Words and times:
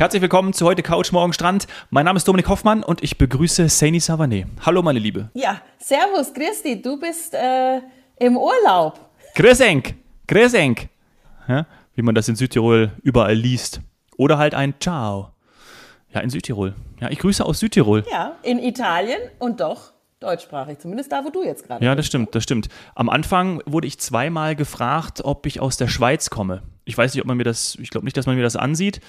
Herzlich 0.00 0.22
willkommen 0.22 0.54
zu 0.54 0.64
heute 0.64 0.82
Couch 0.82 1.12
Morgen 1.12 1.34
Strand. 1.34 1.66
Mein 1.90 2.06
Name 2.06 2.16
ist 2.16 2.26
Dominik 2.26 2.48
Hoffmann 2.48 2.82
und 2.82 3.04
ich 3.04 3.18
begrüße 3.18 3.68
Saini 3.68 3.98
Savané. 3.98 4.46
Hallo 4.64 4.80
meine 4.80 4.98
Liebe. 4.98 5.28
Ja, 5.34 5.60
servus, 5.76 6.32
Christi, 6.32 6.80
du 6.80 6.98
bist 6.98 7.34
äh, 7.34 7.82
im 8.18 8.38
Urlaub. 8.38 8.98
Grüßenk, 9.34 9.96
Grüßenk. 10.26 10.88
Ja, 11.46 11.66
wie 11.96 12.00
man 12.00 12.14
das 12.14 12.30
in 12.30 12.34
Südtirol 12.36 12.92
überall 13.02 13.34
liest. 13.34 13.82
Oder 14.16 14.38
halt 14.38 14.54
ein 14.54 14.72
Ciao. 14.80 15.32
Ja, 16.14 16.20
in 16.22 16.30
Südtirol. 16.30 16.74
Ja, 16.98 17.10
ich 17.10 17.18
grüße 17.18 17.44
aus 17.44 17.58
Südtirol. 17.58 18.02
Ja, 18.10 18.38
in 18.42 18.58
Italien 18.58 19.20
und 19.38 19.60
doch 19.60 19.92
deutschsprachig, 20.20 20.78
zumindest 20.78 21.12
da, 21.12 21.24
wo 21.24 21.30
du 21.30 21.42
jetzt 21.42 21.66
gerade 21.66 21.84
Ja, 21.84 21.94
bist. 21.94 21.98
das 21.98 22.06
stimmt, 22.06 22.34
das 22.34 22.42
stimmt. 22.42 22.68
Am 22.94 23.08
Anfang 23.08 23.62
wurde 23.66 23.86
ich 23.86 23.98
zweimal 23.98 24.54
gefragt, 24.54 25.22
ob 25.24 25.46
ich 25.46 25.60
aus 25.60 25.76
der 25.76 25.88
Schweiz 25.88 26.30
komme. 26.30 26.62
Ich 26.84 26.96
weiß 26.96 27.14
nicht, 27.14 27.22
ob 27.22 27.26
man 27.26 27.36
mir 27.36 27.44
das, 27.44 27.76
ich 27.80 27.90
glaube 27.90 28.04
nicht, 28.04 28.16
dass 28.16 28.26
man 28.26 28.36
mir 28.36 28.42
das 28.42 28.56
ansieht. 28.56 29.00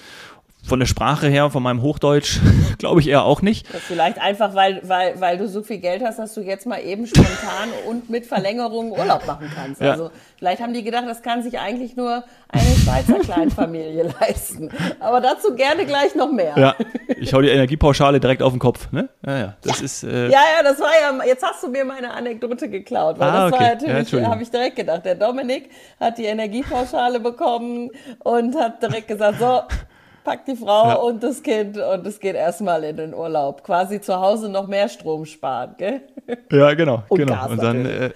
Von 0.64 0.78
der 0.78 0.86
Sprache 0.86 1.26
her, 1.26 1.50
von 1.50 1.60
meinem 1.62 1.82
Hochdeutsch, 1.82 2.38
glaube 2.78 3.00
ich 3.00 3.08
eher 3.08 3.24
auch 3.24 3.42
nicht. 3.42 3.66
Vielleicht 3.66 4.20
einfach, 4.20 4.54
weil, 4.54 4.80
weil, 4.84 5.20
weil 5.20 5.36
du 5.36 5.48
so 5.48 5.62
viel 5.62 5.78
Geld 5.78 6.02
hast, 6.04 6.20
dass 6.20 6.34
du 6.34 6.40
jetzt 6.40 6.66
mal 6.66 6.78
eben 6.78 7.06
spontan 7.06 7.68
und 7.88 8.08
mit 8.10 8.26
Verlängerung 8.26 8.92
Urlaub 8.92 9.26
machen 9.26 9.50
kannst. 9.54 9.80
Ja. 9.80 9.90
Also 9.90 10.10
vielleicht 10.38 10.62
haben 10.62 10.72
die 10.72 10.84
gedacht, 10.84 11.04
das 11.08 11.22
kann 11.22 11.42
sich 11.42 11.58
eigentlich 11.58 11.96
nur 11.96 12.22
eine 12.48 12.76
Schweizer 12.76 13.18
Kleinfamilie 13.18 14.14
leisten. 14.20 14.70
Aber 15.00 15.20
dazu 15.20 15.54
gerne 15.56 15.84
gleich 15.84 16.14
noch 16.14 16.30
mehr. 16.30 16.54
Ja, 16.56 16.74
ich 17.16 17.34
hau 17.34 17.40
die 17.40 17.48
Energiepauschale 17.48 18.20
direkt 18.20 18.42
auf 18.42 18.52
den 18.52 18.60
Kopf. 18.60 18.90
Ne? 18.92 19.08
Ja, 19.26 19.38
ja, 19.38 19.56
das 19.62 19.80
ist. 19.80 20.04
Äh, 20.04 20.26
Ja, 20.28 20.40
ja, 20.56 20.62
das 20.62 20.78
war 20.78 20.90
ja, 21.00 21.24
jetzt 21.26 21.42
hast 21.44 21.62
du 21.64 21.68
mir 21.68 21.84
meine 21.84 22.14
Anekdote 22.14 22.68
geklaut, 22.70 23.18
weil 23.18 23.28
Ah, 23.30 23.50
das 23.50 23.52
okay. 23.52 23.60
war 23.60 23.66
Ja, 23.68 23.74
natürlich, 23.74 23.96
Entschuldigung. 23.96 24.32
habe 24.32 24.42
ich 24.44 24.50
direkt 24.50 24.76
gedacht, 24.76 25.04
der 25.04 25.16
Dominik 25.16 25.70
hat 25.98 26.18
die 26.18 26.24
Energiepauschale 26.26 27.18
bekommen 27.18 27.90
und 28.20 28.54
hat 28.56 28.80
direkt 28.80 29.08
gesagt, 29.08 29.40
so, 29.40 29.62
pack 30.24 30.44
die 30.46 30.56
Frau 30.56 30.88
Ja. 30.88 30.94
und 30.94 31.22
das 31.22 31.42
Kind 31.42 31.76
und 31.76 32.06
es 32.06 32.18
geht 32.20 32.34
erstmal 32.36 32.84
in 32.84 32.96
den 32.96 33.14
Urlaub. 33.14 33.62
Quasi 33.64 34.00
zu 34.00 34.18
Hause 34.20 34.48
noch 34.48 34.66
mehr 34.66 34.88
Strom 34.88 35.24
sparen, 35.24 35.74
gell? 35.78 36.02
Ja, 36.50 36.74
genau, 36.74 37.02
Und 37.08 37.18
genau. 37.18 37.32
Gas 37.34 37.50
und 37.50 37.62
dann, 37.62 37.86
äh, 37.86 38.10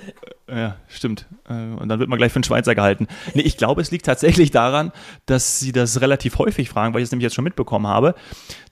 ja, 0.48 0.76
stimmt. 0.88 1.26
Äh, 1.48 1.52
und 1.52 1.88
dann 1.88 1.98
wird 1.98 2.08
man 2.08 2.18
gleich 2.18 2.32
für 2.32 2.36
einen 2.36 2.44
Schweizer 2.44 2.74
gehalten. 2.74 3.08
Nee, 3.34 3.42
ich 3.42 3.56
glaube, 3.56 3.80
es 3.80 3.90
liegt 3.90 4.06
tatsächlich 4.06 4.50
daran, 4.50 4.92
dass 5.26 5.58
sie 5.58 5.72
das 5.72 6.00
relativ 6.00 6.38
häufig 6.38 6.68
fragen, 6.68 6.94
weil 6.94 7.00
ich 7.00 7.06
es 7.06 7.10
nämlich 7.10 7.24
jetzt 7.24 7.34
schon 7.34 7.44
mitbekommen 7.44 7.86
habe. 7.86 8.14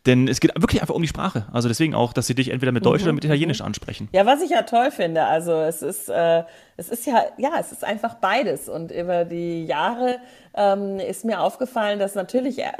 Denn 0.07 0.29
es 0.29 0.41
geht 0.41 0.55
wirklich 0.55 0.83
einfach 0.83 0.95
um 0.95 1.01
die 1.01 1.09
Sprache. 1.09 1.47
Also 1.53 1.69
deswegen 1.69 1.95
auch, 1.95 2.13
dass 2.13 2.27
sie 2.27 2.35
dich 2.35 2.51
entweder 2.51 2.73
mit 2.73 2.85
Deutsch 2.85 3.03
oder 3.03 3.15
mit 3.15 3.25
Italienisch 3.25 3.63
ansprechen. 3.63 4.09
Ja, 4.13 4.27
was 4.27 4.43
ich 4.43 4.51
ja 4.51 4.63
toll 4.63 4.91
finde, 4.91 5.25
also 5.25 5.53
es 5.53 5.81
ist, 5.81 6.11
äh, 6.11 6.43
es 6.77 6.91
ist 6.91 7.07
ja, 7.07 7.23
ja, 7.39 7.53
es 7.59 7.73
ist 7.73 7.85
einfach 7.85 8.17
beides. 8.17 8.69
Und 8.69 8.93
über 8.93 9.25
die 9.25 9.65
Jahre 9.65 10.19
ähm, 10.55 10.99
ist 10.99 11.25
mir 11.25 11.41
aufgefallen, 11.41 11.99
dass 11.99 12.15
natürlich 12.15 12.59
äh, 12.59 12.71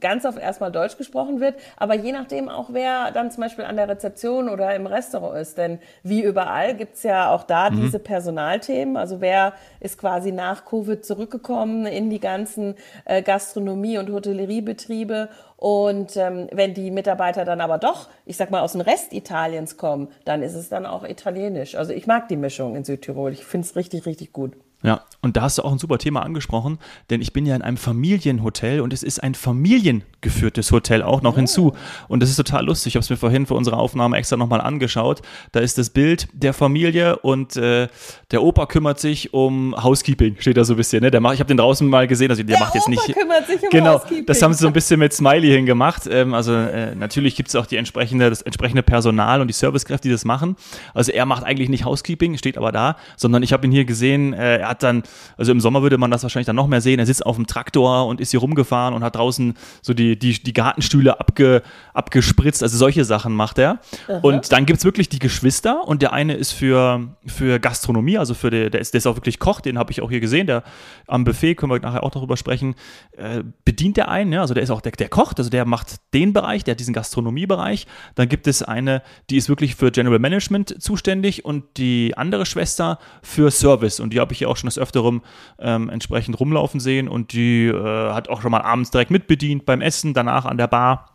ganz 0.00 0.24
oft 0.24 0.38
erstmal 0.38 0.72
Deutsch 0.72 0.96
gesprochen 0.96 1.38
wird, 1.40 1.54
aber 1.76 1.94
je 1.94 2.10
nachdem 2.10 2.48
auch, 2.48 2.70
wer 2.72 3.12
dann 3.12 3.30
zum 3.30 3.42
Beispiel 3.42 3.64
an 3.64 3.76
der 3.76 3.88
Rezeption 3.88 4.48
oder 4.48 4.74
im 4.74 4.86
Restaurant 4.86 5.38
ist. 5.38 5.56
Denn 5.56 5.78
wie 6.02 6.22
überall 6.22 6.74
gibt's 6.74 7.04
ja 7.04 7.30
auch 7.30 7.44
da 7.44 7.70
diese 7.70 8.00
Personalthemen. 8.34 8.96
Also 8.96 9.20
wer 9.20 9.54
ist 9.80 9.98
quasi 9.98 10.32
nach 10.32 10.64
Covid 10.64 11.04
zurückgekommen 11.04 11.86
in 11.86 12.10
die 12.10 12.20
ganzen 12.20 12.74
äh, 13.04 13.22
Gastronomie- 13.22 13.98
und 13.98 14.10
Hotelleriebetriebe 14.10 15.28
und 15.56 16.16
ähm, 16.16 16.48
wenn 16.52 16.74
die 16.74 16.90
Mitarbeiter 16.90 17.44
dann 17.44 17.60
aber 17.60 17.78
doch, 17.78 18.08
ich 18.26 18.36
sag 18.36 18.50
mal, 18.50 18.60
aus 18.60 18.72
dem 18.72 18.80
Rest 18.80 19.12
Italiens 19.12 19.76
kommen, 19.76 20.08
dann 20.24 20.42
ist 20.42 20.54
es 20.54 20.68
dann 20.68 20.84
auch 20.84 21.04
italienisch. 21.04 21.76
Also 21.76 21.92
ich 21.92 22.06
mag 22.06 22.28
die 22.28 22.36
Mischung 22.36 22.76
in 22.76 22.84
Südtirol. 22.84 23.32
Ich 23.32 23.44
finde 23.44 23.66
es 23.66 23.76
richtig, 23.76 24.04
richtig 24.04 24.32
gut. 24.32 24.52
Ja, 24.84 25.00
und 25.22 25.38
da 25.38 25.42
hast 25.42 25.56
du 25.56 25.62
auch 25.62 25.72
ein 25.72 25.78
super 25.78 25.96
Thema 25.96 26.22
angesprochen, 26.22 26.78
denn 27.08 27.22
ich 27.22 27.32
bin 27.32 27.46
ja 27.46 27.56
in 27.56 27.62
einem 27.62 27.78
Familienhotel 27.78 28.82
und 28.82 28.92
es 28.92 29.02
ist 29.02 29.22
ein 29.22 29.34
familiengeführtes 29.34 30.70
Hotel 30.72 31.02
auch 31.02 31.22
noch 31.22 31.36
hinzu. 31.36 31.72
Und 32.06 32.22
das 32.22 32.28
ist 32.28 32.36
total 32.36 32.66
lustig. 32.66 32.90
Ich 32.90 32.96
habe 32.96 33.04
es 33.04 33.08
mir 33.08 33.16
vorhin 33.16 33.46
für 33.46 33.54
unsere 33.54 33.78
Aufnahme 33.78 34.18
extra 34.18 34.36
nochmal 34.36 34.60
angeschaut. 34.60 35.22
Da 35.52 35.60
ist 35.60 35.78
das 35.78 35.88
Bild 35.88 36.28
der 36.34 36.52
Familie 36.52 37.16
und 37.20 37.56
äh, 37.56 37.88
der 38.30 38.42
Opa 38.42 38.66
kümmert 38.66 39.00
sich 39.00 39.32
um 39.32 39.74
Housekeeping, 39.82 40.36
steht 40.38 40.58
da 40.58 40.64
so 40.64 40.74
ein 40.74 40.76
bisschen. 40.76 41.02
Ne? 41.02 41.10
Der 41.10 41.22
macht, 41.22 41.32
ich 41.32 41.40
habe 41.40 41.48
den 41.48 41.56
draußen 41.56 41.88
mal 41.88 42.06
gesehen, 42.06 42.30
also 42.30 42.42
der, 42.42 42.58
macht 42.58 42.74
jetzt 42.74 42.82
Opa 42.82 42.90
nicht. 42.90 43.14
kümmert 43.16 43.46
sich 43.46 43.62
um 43.62 43.70
genau, 43.70 43.94
Housekeeping. 43.94 44.26
das 44.26 44.42
haben 44.42 44.52
sie 44.52 44.58
so 44.58 44.66
ein 44.66 44.74
bisschen 44.74 45.00
mit 45.00 45.14
Smiley 45.14 45.48
hingemacht. 45.48 46.02
Ähm, 46.10 46.34
also 46.34 46.52
äh, 46.52 46.94
natürlich 46.94 47.36
gibt 47.36 47.48
es 47.48 47.56
auch 47.56 47.64
die 47.64 47.78
entsprechende, 47.78 48.28
das 48.28 48.42
entsprechende 48.42 48.82
Personal 48.82 49.40
und 49.40 49.48
die 49.48 49.54
Servicekräfte, 49.54 50.08
die 50.08 50.12
das 50.12 50.26
machen. 50.26 50.56
Also 50.92 51.10
er 51.10 51.24
macht 51.24 51.44
eigentlich 51.44 51.70
nicht 51.70 51.86
Housekeeping, 51.86 52.36
steht 52.36 52.58
aber 52.58 52.70
da, 52.70 52.96
sondern 53.16 53.42
ich 53.42 53.54
habe 53.54 53.66
ihn 53.66 53.72
hier 53.72 53.86
gesehen, 53.86 54.34
äh, 54.34 54.58
er 54.58 54.73
hat 54.73 54.73
dann, 54.82 55.02
also 55.36 55.52
im 55.52 55.60
Sommer 55.60 55.82
würde 55.82 55.98
man 55.98 56.10
das 56.10 56.22
wahrscheinlich 56.22 56.46
dann 56.46 56.56
noch 56.56 56.66
mehr 56.66 56.80
sehen, 56.80 56.98
er 56.98 57.06
sitzt 57.06 57.24
auf 57.24 57.36
dem 57.36 57.46
Traktor 57.46 58.06
und 58.06 58.20
ist 58.20 58.30
hier 58.30 58.40
rumgefahren 58.40 58.94
und 58.94 59.04
hat 59.04 59.16
draußen 59.16 59.54
so 59.82 59.94
die, 59.94 60.18
die, 60.18 60.42
die 60.42 60.52
Gartenstühle 60.52 61.20
abge, 61.20 61.62
abgespritzt, 61.92 62.62
also 62.62 62.76
solche 62.76 63.04
Sachen 63.04 63.34
macht 63.34 63.58
er. 63.58 63.78
Und 64.22 64.52
dann 64.52 64.66
gibt 64.66 64.78
es 64.78 64.84
wirklich 64.84 65.08
die 65.08 65.18
Geschwister 65.18 65.86
und 65.86 66.02
der 66.02 66.12
eine 66.12 66.34
ist 66.34 66.52
für, 66.52 67.08
für 67.26 67.60
Gastronomie, 67.60 68.18
also 68.18 68.34
für 68.34 68.50
der, 68.50 68.70
der 68.70 68.80
ist, 68.80 68.94
der 68.94 68.98
ist 68.98 69.06
auch 69.06 69.16
wirklich 69.16 69.38
Koch, 69.38 69.60
den 69.60 69.78
habe 69.78 69.92
ich 69.92 70.02
auch 70.02 70.10
hier 70.10 70.20
gesehen, 70.20 70.46
der 70.46 70.62
am 71.06 71.24
Buffet, 71.24 71.54
können 71.54 71.72
wir 71.72 71.80
nachher 71.80 72.02
auch 72.02 72.10
darüber 72.10 72.36
sprechen, 72.36 72.74
äh, 73.16 73.42
bedient 73.64 73.96
der 73.96 74.08
einen, 74.08 74.32
ja, 74.32 74.40
also 74.40 74.54
der 74.54 74.62
ist 74.62 74.70
auch 74.70 74.80
der, 74.80 74.92
der 74.92 75.08
kocht, 75.08 75.38
also 75.38 75.50
der 75.50 75.64
macht 75.64 75.96
den 76.12 76.32
Bereich, 76.32 76.64
der 76.64 76.72
hat 76.72 76.80
diesen 76.80 76.94
Gastronomiebereich. 76.94 77.86
Dann 78.14 78.28
gibt 78.28 78.46
es 78.46 78.62
eine, 78.62 79.02
die 79.30 79.36
ist 79.36 79.48
wirklich 79.48 79.74
für 79.74 79.90
General 79.90 80.18
Management 80.18 80.82
zuständig 80.82 81.44
und 81.44 81.64
die 81.76 82.14
andere 82.16 82.46
Schwester 82.46 82.98
für 83.22 83.50
Service 83.50 84.00
und 84.00 84.12
die 84.12 84.20
habe 84.20 84.32
ich 84.32 84.38
hier 84.38 84.48
auch 84.48 84.56
schon 84.56 84.63
des 84.66 84.78
Öfteren 84.78 85.22
ähm, 85.58 85.88
entsprechend 85.88 86.38
rumlaufen 86.38 86.80
sehen 86.80 87.08
und 87.08 87.32
die 87.32 87.66
äh, 87.66 88.12
hat 88.12 88.28
auch 88.28 88.42
schon 88.42 88.50
mal 88.50 88.62
abends 88.62 88.90
direkt 88.90 89.10
mitbedient 89.10 89.66
beim 89.66 89.80
Essen, 89.80 90.14
danach 90.14 90.44
an 90.44 90.58
der 90.58 90.68
Bar 90.68 91.10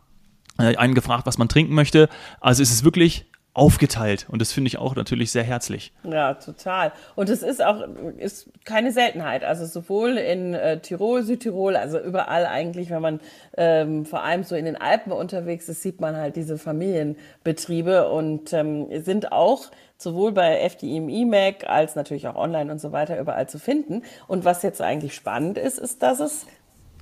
äh, 0.57 0.75
einen 0.75 0.93
gefragt, 0.93 1.25
was 1.25 1.37
man 1.37 1.49
trinken 1.49 1.73
möchte. 1.73 2.09
Also 2.41 2.61
es 2.61 2.71
ist 2.71 2.83
wirklich 2.83 3.28
aufgeteilt 3.53 4.27
und 4.29 4.41
das 4.41 4.51
finde 4.51 4.67
ich 4.67 4.77
auch 4.77 4.95
natürlich 4.95 5.31
sehr 5.31 5.43
herzlich. 5.43 5.91
Ja, 6.03 6.35
total. 6.35 6.91
Und 7.15 7.29
es 7.29 7.41
ist 7.41 7.63
auch 7.63 7.83
ist 8.17 8.49
keine 8.63 8.91
Seltenheit. 8.91 9.43
Also 9.43 9.65
sowohl 9.65 10.17
in 10.17 10.53
äh, 10.53 10.79
Tirol, 10.79 11.23
Südtirol, 11.23 11.75
also 11.75 11.99
überall 11.99 12.45
eigentlich, 12.45 12.89
wenn 12.89 13.01
man 13.01 13.19
ähm, 13.57 14.05
vor 14.05 14.23
allem 14.23 14.43
so 14.43 14.55
in 14.55 14.65
den 14.65 14.75
Alpen 14.75 15.11
unterwegs 15.11 15.67
ist, 15.67 15.81
sieht 15.81 15.99
man 15.99 16.15
halt 16.15 16.35
diese 16.35 16.57
Familienbetriebe 16.57 18.09
und 18.09 18.53
ähm, 18.53 18.87
sind 19.03 19.31
auch 19.31 19.65
sowohl 19.97 20.31
bei 20.31 20.59
FDI 20.69 21.25
Mac 21.25 21.67
als 21.67 21.95
natürlich 21.95 22.27
auch 22.27 22.35
online 22.35 22.71
und 22.71 22.79
so 22.79 22.91
weiter 22.91 23.19
überall 23.19 23.49
zu 23.49 23.59
finden. 23.59 24.03
Und 24.27 24.45
was 24.45 24.61
jetzt 24.63 24.81
eigentlich 24.81 25.15
spannend 25.15 25.57
ist, 25.57 25.79
ist, 25.79 26.01
dass 26.03 26.19
es 26.19 26.45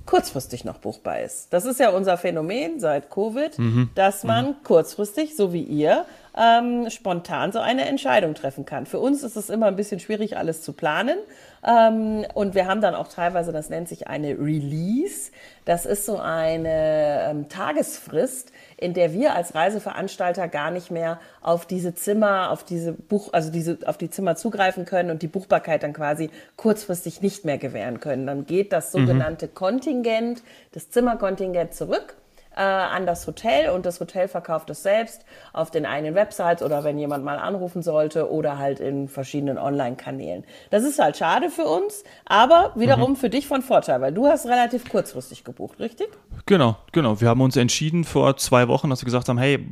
kurzfristig 0.07 0.65
noch 0.65 0.79
buchbar 0.79 1.19
ist. 1.21 1.53
Das 1.53 1.65
ist 1.65 1.79
ja 1.79 1.89
unser 1.89 2.17
Phänomen 2.17 2.79
seit 2.79 3.11
Covid, 3.11 3.55
dass 3.93 4.23
man 4.23 4.55
kurzfristig, 4.63 5.35
so 5.35 5.53
wie 5.53 5.63
ihr, 5.63 6.05
ähm, 6.37 6.89
spontan 6.89 7.51
so 7.51 7.59
eine 7.59 7.85
Entscheidung 7.85 8.35
treffen 8.35 8.65
kann. 8.65 8.85
Für 8.85 8.99
uns 8.99 9.23
ist 9.23 9.35
es 9.35 9.49
immer 9.49 9.65
ein 9.65 9.75
bisschen 9.75 9.99
schwierig, 9.99 10.37
alles 10.37 10.61
zu 10.61 10.73
planen. 10.73 11.17
Ähm, 11.65 12.25
und 12.33 12.53
wir 12.53 12.67
haben 12.67 12.79
dann 12.81 12.93
auch 12.93 13.07
teilweise, 13.07 13.51
das 13.51 13.69
nennt 13.69 13.89
sich 13.89 14.07
eine 14.07 14.37
Release. 14.37 15.31
Das 15.65 15.85
ist 15.85 16.05
so 16.05 16.17
eine 16.17 17.27
ähm, 17.29 17.49
Tagesfrist, 17.49 18.51
in 18.77 18.93
der 18.93 19.13
wir 19.13 19.33
als 19.33 19.55
Reiseveranstalter 19.55 20.47
gar 20.47 20.69
nicht 20.69 20.91
mehr 20.91 21.19
auf 21.41 21.65
diese 21.65 21.95
Zimmer, 21.95 22.51
auf 22.51 22.63
diese 22.63 22.93
Buch, 22.93 23.29
also 23.33 23.51
diese, 23.51 23.79
auf 23.85 23.97
die 23.97 24.11
Zimmer 24.11 24.35
zugreifen 24.35 24.85
können 24.85 25.09
und 25.09 25.23
die 25.23 25.27
Buchbarkeit 25.27 25.81
dann 25.81 25.93
quasi 25.93 26.29
kurzfristig 26.55 27.21
nicht 27.21 27.45
mehr 27.45 27.57
gewähren 27.57 27.99
können. 27.99 28.27
Dann 28.27 28.45
geht 28.45 28.71
das 28.71 28.91
sogenannte 28.91 29.47
Kontingent, 29.47 30.43
das 30.73 30.91
Zimmerkontingent 30.91 31.73
zurück 31.73 32.15
äh, 32.57 32.62
an 32.62 33.06
das 33.06 33.28
Hotel 33.28 33.69
und 33.69 33.85
das 33.85 34.00
Hotel 34.00 34.28
verkauft 34.28 34.69
es 34.72 34.81
selbst 34.81 35.23
auf 35.53 35.69
den 35.69 35.85
eigenen 35.85 36.16
Websites 36.16 36.63
oder 36.63 36.84
wenn 36.84 36.97
jemand 36.97 37.23
mal 37.23 37.38
anrufen 37.38 37.84
sollte 37.84 38.31
oder 38.31 38.57
halt 38.57 38.79
in 38.79 39.07
verschiedenen 39.07 39.57
Online-Kanälen. 39.59 40.44
Das 40.72 40.84
ist 40.84 40.97
halt 40.97 41.18
schade 41.18 41.50
für 41.50 41.66
uns, 41.66 42.03
aber 42.25 42.72
wiederum 42.75 43.16
für 43.16 43.29
dich 43.29 43.47
von 43.47 43.62
Vorteil, 43.62 44.01
weil 44.01 44.12
du 44.12 44.25
hast 44.27 44.48
relativ 44.48 44.89
kurzfristig 44.89 45.44
gebucht, 45.44 45.80
richtig? 45.80 46.07
Genau, 46.48 46.77
genau. 46.92 47.21
Wir 47.21 47.30
haben 47.30 47.42
uns 47.42 47.56
entschieden 47.56 48.04
vor 48.04 48.38
zwei 48.38 48.68
Wochen, 48.68 48.89
dass 48.89 49.01
wir 49.01 49.06
gesagt 49.06 49.30
haben, 49.30 49.38
hey, 49.38 49.65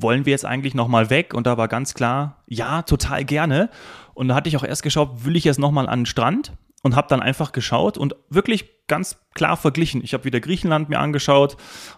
wollen 0.00 0.24
wir 0.24 0.30
jetzt 0.30 0.44
eigentlich 0.44 0.74
nochmal 0.74 1.10
weg? 1.10 1.34
Und 1.34 1.46
da 1.46 1.56
war 1.56 1.66
ganz 1.66 1.94
klar, 1.94 2.42
ja, 2.46 2.82
total 2.82 3.24
gerne. 3.24 3.68
Und 4.14 4.28
da 4.28 4.34
hatte 4.34 4.48
ich 4.48 4.56
auch 4.56 4.64
erst 4.64 4.82
geschaut, 4.82 5.24
will 5.24 5.36
ich 5.36 5.44
jetzt 5.44 5.58
nochmal 5.58 5.88
an 5.88 6.00
den 6.00 6.06
Strand? 6.06 6.52
Und 6.84 6.94
habe 6.94 7.08
dann 7.08 7.20
einfach 7.20 7.50
geschaut 7.50 7.98
und 7.98 8.14
wirklich 8.30 8.77
ganz 8.88 9.16
klar 9.34 9.56
verglichen. 9.56 10.02
Ich 10.02 10.14
habe 10.14 10.24
wieder 10.24 10.40
Griechenland 10.40 10.88
mir 10.88 10.98
angeschaut 10.98 11.56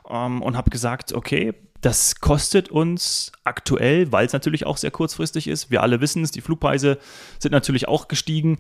ähm, 0.09 0.43
und 0.43 0.57
habe 0.57 0.71
gesagt, 0.71 1.13
okay, 1.13 1.55
das 1.81 2.17
kostet 2.17 2.69
uns 2.69 3.33
aktuell, 3.45 4.13
weil 4.13 4.27
es 4.27 4.33
natürlich 4.33 4.67
auch 4.67 4.77
sehr 4.77 4.91
kurzfristig 4.91 5.49
ist. 5.49 5.71
Wir 5.71 5.83
alle 5.83 6.01
wissen 6.01 6.23
es, 6.23 6.31
die 6.31 6.43
Flugpreise 6.43 6.99
sind 7.39 7.53
natürlich 7.53 7.89
auch 7.89 8.09
gestiegen. 8.09 8.59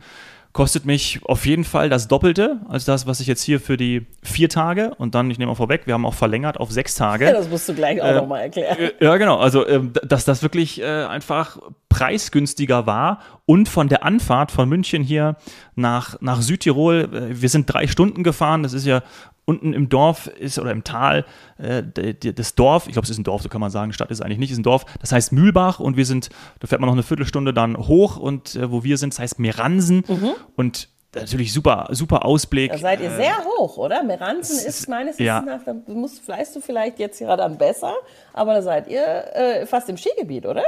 Kostet 0.52 0.84
mich 0.84 1.20
auf 1.24 1.46
jeden 1.46 1.62
Fall 1.62 1.88
das 1.88 2.08
Doppelte 2.08 2.60
als 2.68 2.84
das, 2.84 3.06
was 3.06 3.20
ich 3.20 3.28
jetzt 3.28 3.42
hier 3.42 3.60
für 3.60 3.76
die 3.76 4.06
vier 4.24 4.48
Tage 4.48 4.92
und 4.98 5.14
dann, 5.14 5.30
ich 5.30 5.38
nehme 5.38 5.50
mal 5.52 5.54
vorweg, 5.54 5.82
wir 5.86 5.94
haben 5.94 6.04
auch 6.04 6.14
verlängert 6.14 6.58
auf 6.58 6.72
sechs 6.72 6.96
Tage. 6.96 7.26
Ja, 7.26 7.32
das 7.32 7.48
musst 7.48 7.68
du 7.68 7.74
gleich 7.74 8.02
auch 8.02 8.06
Äh, 8.06 8.14
nochmal 8.16 8.40
erklären. 8.42 8.76
Äh, 8.76 8.90
Ja, 9.04 9.16
genau. 9.16 9.38
Also, 9.38 9.64
ähm, 9.68 9.92
dass 10.04 10.24
das 10.24 10.42
wirklich 10.42 10.80
äh, 10.80 11.04
einfach 11.04 11.58
preisgünstiger 11.88 12.86
war 12.86 13.20
und 13.46 13.68
von 13.68 13.88
der 13.88 14.04
Anfahrt 14.04 14.50
von 14.50 14.68
München 14.68 15.02
hier 15.04 15.36
nach, 15.76 16.16
nach 16.20 16.42
Südtirol, 16.42 17.08
äh, 17.12 17.40
wir 17.40 17.48
sind 17.48 17.72
drei 17.72 17.86
Stunden 17.86 18.24
gefahren, 18.24 18.64
das 18.64 18.72
ist 18.72 18.86
ja 18.86 19.02
unten 19.50 19.72
im 19.72 19.88
Dorf 19.88 20.28
ist 20.28 20.58
oder 20.58 20.70
im 20.70 20.84
Tal 20.84 21.24
äh, 21.58 21.82
das 21.82 22.54
Dorf, 22.54 22.86
ich 22.86 22.92
glaube, 22.92 23.04
es 23.04 23.10
ist 23.10 23.18
ein 23.18 23.24
Dorf, 23.24 23.42
so 23.42 23.48
kann 23.48 23.60
man 23.60 23.70
sagen, 23.70 23.92
Stadt 23.92 24.10
ist 24.10 24.20
eigentlich 24.20 24.38
nicht, 24.38 24.52
ist 24.52 24.58
ein 24.58 24.62
Dorf, 24.62 24.86
das 25.00 25.10
heißt 25.12 25.32
Mühlbach 25.32 25.80
und 25.80 25.96
wir 25.96 26.06
sind, 26.06 26.30
da 26.60 26.68
fährt 26.68 26.80
man 26.80 26.86
noch 26.88 26.94
eine 26.94 27.02
Viertelstunde 27.02 27.52
dann 27.52 27.76
hoch 27.76 28.16
und 28.16 28.54
äh, 28.54 28.70
wo 28.70 28.84
wir 28.84 28.96
sind, 28.96 29.12
das 29.12 29.18
heißt 29.18 29.38
Meransen 29.40 30.04
mhm. 30.06 30.30
und 30.56 30.88
natürlich 31.14 31.52
super, 31.52 31.88
super 31.90 32.24
Ausblick. 32.24 32.70
Da 32.70 32.78
seid 32.78 33.00
ihr 33.00 33.10
äh, 33.10 33.16
sehr 33.16 33.44
hoch, 33.44 33.76
oder? 33.76 34.04
Meranzen 34.04 34.64
ist 34.64 34.88
meines 34.88 35.18
Wissens 35.18 35.46
nach, 35.46 35.64
da 35.64 35.74
musst, 35.92 36.20
fleißt 36.20 36.54
du 36.54 36.60
vielleicht 36.60 37.00
jetzt 37.00 37.18
gerade 37.18 37.42
dann 37.42 37.58
besser, 37.58 37.94
aber 38.32 38.54
da 38.54 38.62
seid 38.62 38.88
ihr 38.88 39.04
äh, 39.34 39.66
fast 39.66 39.88
im 39.88 39.96
Skigebiet, 39.96 40.46
oder? 40.46 40.62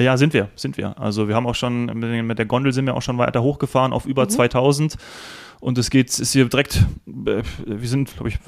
Ja, 0.00 0.16
sind 0.16 0.32
wir, 0.32 0.48
sind 0.56 0.76
wir. 0.76 0.98
Also 0.98 1.28
wir 1.28 1.34
haben 1.34 1.46
auch 1.46 1.54
schon, 1.54 1.86
mit 1.86 2.38
der 2.38 2.46
Gondel 2.46 2.72
sind 2.72 2.86
wir 2.86 2.94
auch 2.94 3.02
schon 3.02 3.18
weiter 3.18 3.42
hochgefahren 3.42 3.92
auf 3.92 4.06
über 4.06 4.24
mhm. 4.24 4.30
2000 4.30 4.96
und 5.60 5.76
es 5.76 5.90
geht, 5.90 6.18
ist 6.18 6.32
hier 6.32 6.48
direkt, 6.48 6.86
äh, 7.06 7.42
wir 7.66 7.88
sind, 7.88 8.14
glaube 8.14 8.30
ich, 8.30 8.38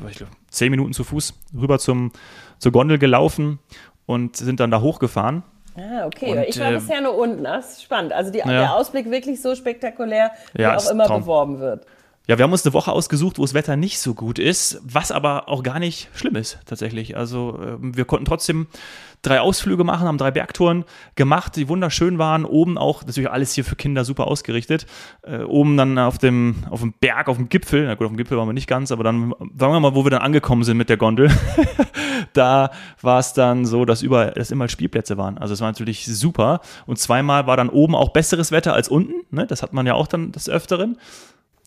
zehn 0.49 0.71
Minuten 0.71 0.95
zu 0.95 1.05
Fuß 1.05 1.35
rüber 1.61 1.79
zum, 1.79 2.13
zur 2.59 2.73
Gondel 2.73 2.99
gelaufen 2.99 3.59
und 4.07 4.37
sind 4.37 4.61
dann 4.61 4.71
da 4.71 4.81
hochgefahren. 4.81 5.43
Ah, 5.77 6.07
okay. 6.07 6.33
Und, 6.33 6.49
ich 6.49 6.59
war 6.59 6.71
äh, 6.71 6.75
bisher 6.75 7.01
nur 7.01 7.17
unten. 7.17 7.45
Das 7.45 7.73
ist 7.73 7.83
spannend. 7.83 8.13
Also 8.13 8.31
die, 8.31 8.39
ja. 8.39 8.47
der 8.47 8.75
Ausblick 8.75 9.11
wirklich 9.11 9.41
so 9.41 9.55
spektakulär, 9.55 10.33
wie 10.55 10.63
ja, 10.63 10.77
auch 10.77 10.91
immer 10.91 11.07
Traum. 11.07 11.23
beworben 11.23 11.61
wird. 11.61 11.87
Ja, 12.29 12.39
wir 12.39 12.45
haben 12.45 12.53
uns 12.53 12.65
eine 12.65 12.73
Woche 12.73 12.93
ausgesucht, 12.93 13.39
wo 13.39 13.43
das 13.43 13.53
Wetter 13.53 13.77
nicht 13.77 13.99
so 13.99 14.15
gut 14.15 14.39
ist, 14.39 14.81
was 14.85 15.11
aber 15.11 15.49
auch 15.49 15.65
gar 15.65 15.81
nicht 15.81 16.09
schlimm 16.15 16.37
ist 16.37 16.59
tatsächlich. 16.67 17.17
Also 17.17 17.59
ähm, 17.61 17.97
wir 17.97 18.05
konnten 18.05 18.27
trotzdem 18.27 18.69
drei 19.23 19.41
Ausflüge 19.41 19.83
machen, 19.83 20.07
haben 20.07 20.19
drei 20.19 20.31
Bergtouren 20.31 20.85
gemacht, 21.17 21.57
die 21.57 21.69
wunderschön 21.69 22.19
waren. 22.19 22.45
Oben 22.45 22.79
auch, 22.79 23.05
natürlich 23.05 23.29
alles 23.29 23.55
hier 23.55 23.65
für 23.65 23.75
Kinder 23.75 24.05
super 24.05 24.29
ausgerichtet. 24.29 24.87
Äh, 25.23 25.43
oben 25.43 25.77
dann 25.77 25.99
auf 25.99 26.19
dem, 26.19 26.57
auf 26.71 26.81
dem 26.81 26.93
Berg, 26.93 27.29
auf 27.29 27.39
dem 27.39 27.49
Gipfel, 27.49 27.87
na 27.87 27.95
gut, 27.95 28.05
auf 28.05 28.13
dem 28.13 28.17
Gipfel 28.17 28.39
waren 28.39 28.49
wir 28.49 28.53
nicht 28.53 28.69
ganz, 28.69 28.93
aber 28.93 29.03
dann, 29.03 29.31
sagen 29.59 29.73
wir 29.73 29.81
mal, 29.81 29.97
wo 29.97 30.05
wir 30.05 30.11
dann 30.11 30.23
angekommen 30.23 30.63
sind 30.63 30.77
mit 30.77 30.91
der 30.91 30.99
Gondel, 30.99 31.29
da 32.35 32.71
war 33.01 33.19
es 33.19 33.33
dann 33.33 33.67
so, 33.67 33.85
dass 33.85 34.01
überall, 34.01 34.31
dass 34.31 34.53
immer 34.53 34.69
Spielplätze 34.69 35.19
waren. 35.19 35.39
Also 35.39 35.55
es 35.55 35.61
war 35.61 35.69
natürlich 35.69 36.07
super. 36.07 36.61
Und 36.87 37.01
zweimal 37.01 37.49
war 37.49 37.57
dann 37.57 37.69
oben 37.69 37.97
auch 37.97 38.11
besseres 38.11 38.53
Wetter 38.53 38.75
als 38.75 38.89
unten. 38.89 39.15
Ne? 39.35 39.45
Das 39.47 39.63
hat 39.63 39.73
man 39.73 39.87
ja 39.87 39.95
auch 39.95 40.07
dann 40.07 40.31
des 40.31 40.49
Öfteren. 40.49 40.99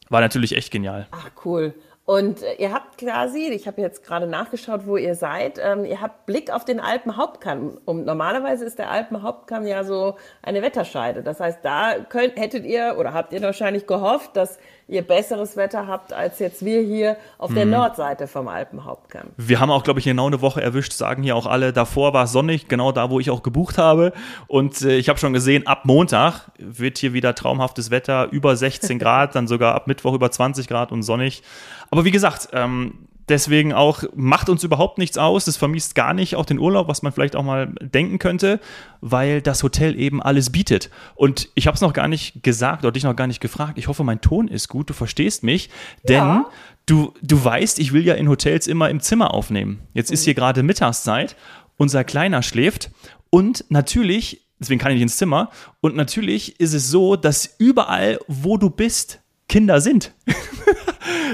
War 0.10 0.22
natürlich 0.22 0.56
echt 0.56 0.72
genial. 0.72 1.08
Ach, 1.12 1.32
cool. 1.46 1.74
Und 2.06 2.44
äh, 2.44 2.54
ihr 2.60 2.72
habt 2.72 3.00
quasi, 3.00 3.48
ich 3.50 3.68
habe 3.68 3.82
jetzt 3.82 4.04
gerade 4.04 4.28
nachgeschaut, 4.28 4.86
wo 4.86 4.96
ihr 4.96 5.16
seid, 5.16 5.60
ähm, 5.62 5.86
ihr 5.86 6.02
habt 6.02 6.28
Blick 6.28 6.52
auf 6.52 6.64
den 6.64 6.80
Alpenhauptkamm. 6.80 7.80
Und 7.86 8.06
normalerweise 8.06 8.64
ist 8.64 8.78
der 8.78 8.92
Alpenhauptkamm 8.92 9.66
ja 9.66 9.84
so 9.84 10.16
eine 10.44 10.62
Wetterscheide. 10.62 11.24
Das 11.24 11.40
heißt, 11.40 11.60
da 11.64 11.96
könnt, 12.08 12.38
hättet 12.38 12.64
ihr 12.66 12.96
oder 13.00 13.14
habt 13.14 13.34
ihr 13.34 13.42
wahrscheinlich 13.42 13.88
gehofft, 13.88 14.38
dass 14.38 14.60
ihr 14.88 15.02
besseres 15.02 15.58
Wetter 15.58 15.88
habt 15.88 16.14
als 16.14 16.40
jetzt 16.40 16.64
wir 16.64 16.82
hier 16.82 17.18
auf 17.38 17.54
der 17.54 17.66
mhm. 17.66 17.72
Nordseite 17.72 18.28
vom 18.28 18.48
Alpenhauptkamm. 18.48 19.30
Wir 19.38 19.60
haben 19.60 19.72
auch, 19.72 19.84
glaube 19.84 20.00
ich, 20.00 20.06
genau 20.06 20.28
eine 20.28 20.42
Woche 20.42 20.62
erwischt, 20.62 20.94
sagen 20.94 21.24
hier 21.24 21.36
auch 21.36 21.48
alle. 21.48 21.74
Davor 21.74 22.14
war 22.14 22.26
es 22.26 22.32
sonnig, 22.32 22.68
genau 22.68 22.92
da, 22.92 23.10
wo 23.10 23.20
ich 23.20 23.32
auch 23.32 23.42
gebucht 23.42 23.78
habe. 23.78 24.14
Und 24.48 24.82
äh, 24.82 24.98
ich 24.98 25.10
habe 25.10 25.18
schon 25.18 25.34
gesehen, 25.34 25.66
ab 25.66 25.86
Montag 25.86 26.52
wird 26.60 27.00
hier 27.00 27.14
wieder 27.14 27.34
traumhaftes 27.34 27.90
Wetter, 27.90 28.30
über 28.32 28.56
16 28.56 29.00
Grad, 29.00 29.36
dann 29.36 29.48
sogar 29.48 29.74
ab 29.74 29.88
Mittwoch 29.88 30.14
über 30.14 30.30
20 30.30 30.68
Grad 30.68 30.92
und 30.92 31.02
sonnig. 31.02 31.42
Aber 31.90 32.06
wie 32.06 32.12
gesagt, 32.12 32.50
ähm, 32.54 33.08
Deswegen 33.28 33.74
auch, 33.74 34.04
macht 34.16 34.50
uns 34.50 34.64
überhaupt 34.64 35.00
nichts 35.00 35.18
aus. 35.18 35.46
Das 35.46 35.58
vermisst 35.58 35.96
gar 35.96 36.14
nicht 36.14 36.36
auch 36.36 36.46
den 36.46 36.60
Urlaub, 36.60 36.88
was 36.88 37.02
man 37.02 37.12
vielleicht 37.12 37.36
auch 37.36 37.44
mal 37.44 37.74
denken 37.82 38.20
könnte, 38.20 38.60
weil 39.02 39.42
das 39.42 39.64
Hotel 39.64 40.00
eben 40.00 40.22
alles 40.22 40.52
bietet. 40.52 40.92
Und 41.16 41.50
ich 41.56 41.66
habe 41.66 41.76
es 41.76 41.82
noch 41.82 41.94
gar 41.94 42.08
nicht 42.08 42.44
gesagt 42.44 42.84
oder 42.84 42.92
dich 42.92 43.04
noch 43.04 43.16
gar 43.16 43.28
nicht 43.28 43.42
gefragt. 43.42 43.78
Ich 43.78 43.88
hoffe, 43.88 44.04
mein 44.04 44.22
Ton 44.22 44.48
ist 44.48 44.68
gut, 44.68 44.90
du 44.90 44.94
verstehst 44.94 45.44
mich, 45.44 45.70
denn 46.08 46.18
ja. 46.18 46.46
du, 46.86 47.14
du 47.24 47.44
weißt, 47.44 47.80
ich 47.80 47.94
will 47.94 48.06
ja 48.06 48.14
in 48.14 48.30
Hotels 48.30 48.68
immer 48.68 48.90
im 48.90 49.00
Zimmer 49.00 49.34
aufnehmen. 49.34 49.82
Jetzt 49.94 50.12
ist 50.12 50.24
hier 50.24 50.36
gerade 50.36 50.62
Mittagszeit, 50.62 51.36
unser 51.78 52.04
Kleiner 52.04 52.44
schläft 52.44 52.92
und 53.32 53.66
natürlich, 53.70 54.46
deswegen 54.60 54.80
kann 54.80 54.92
ich 54.92 54.96
nicht 54.96 55.04
ins 55.04 55.18
Zimmer, 55.18 55.50
und 55.82 55.96
natürlich 55.96 56.60
ist 56.60 56.74
es 56.74 56.90
so, 56.90 57.16
dass 57.16 57.56
überall, 57.58 58.20
wo 58.28 58.58
du 58.58 58.70
bist, 58.70 59.22
Kinder 59.48 59.82
sind. 59.82 60.14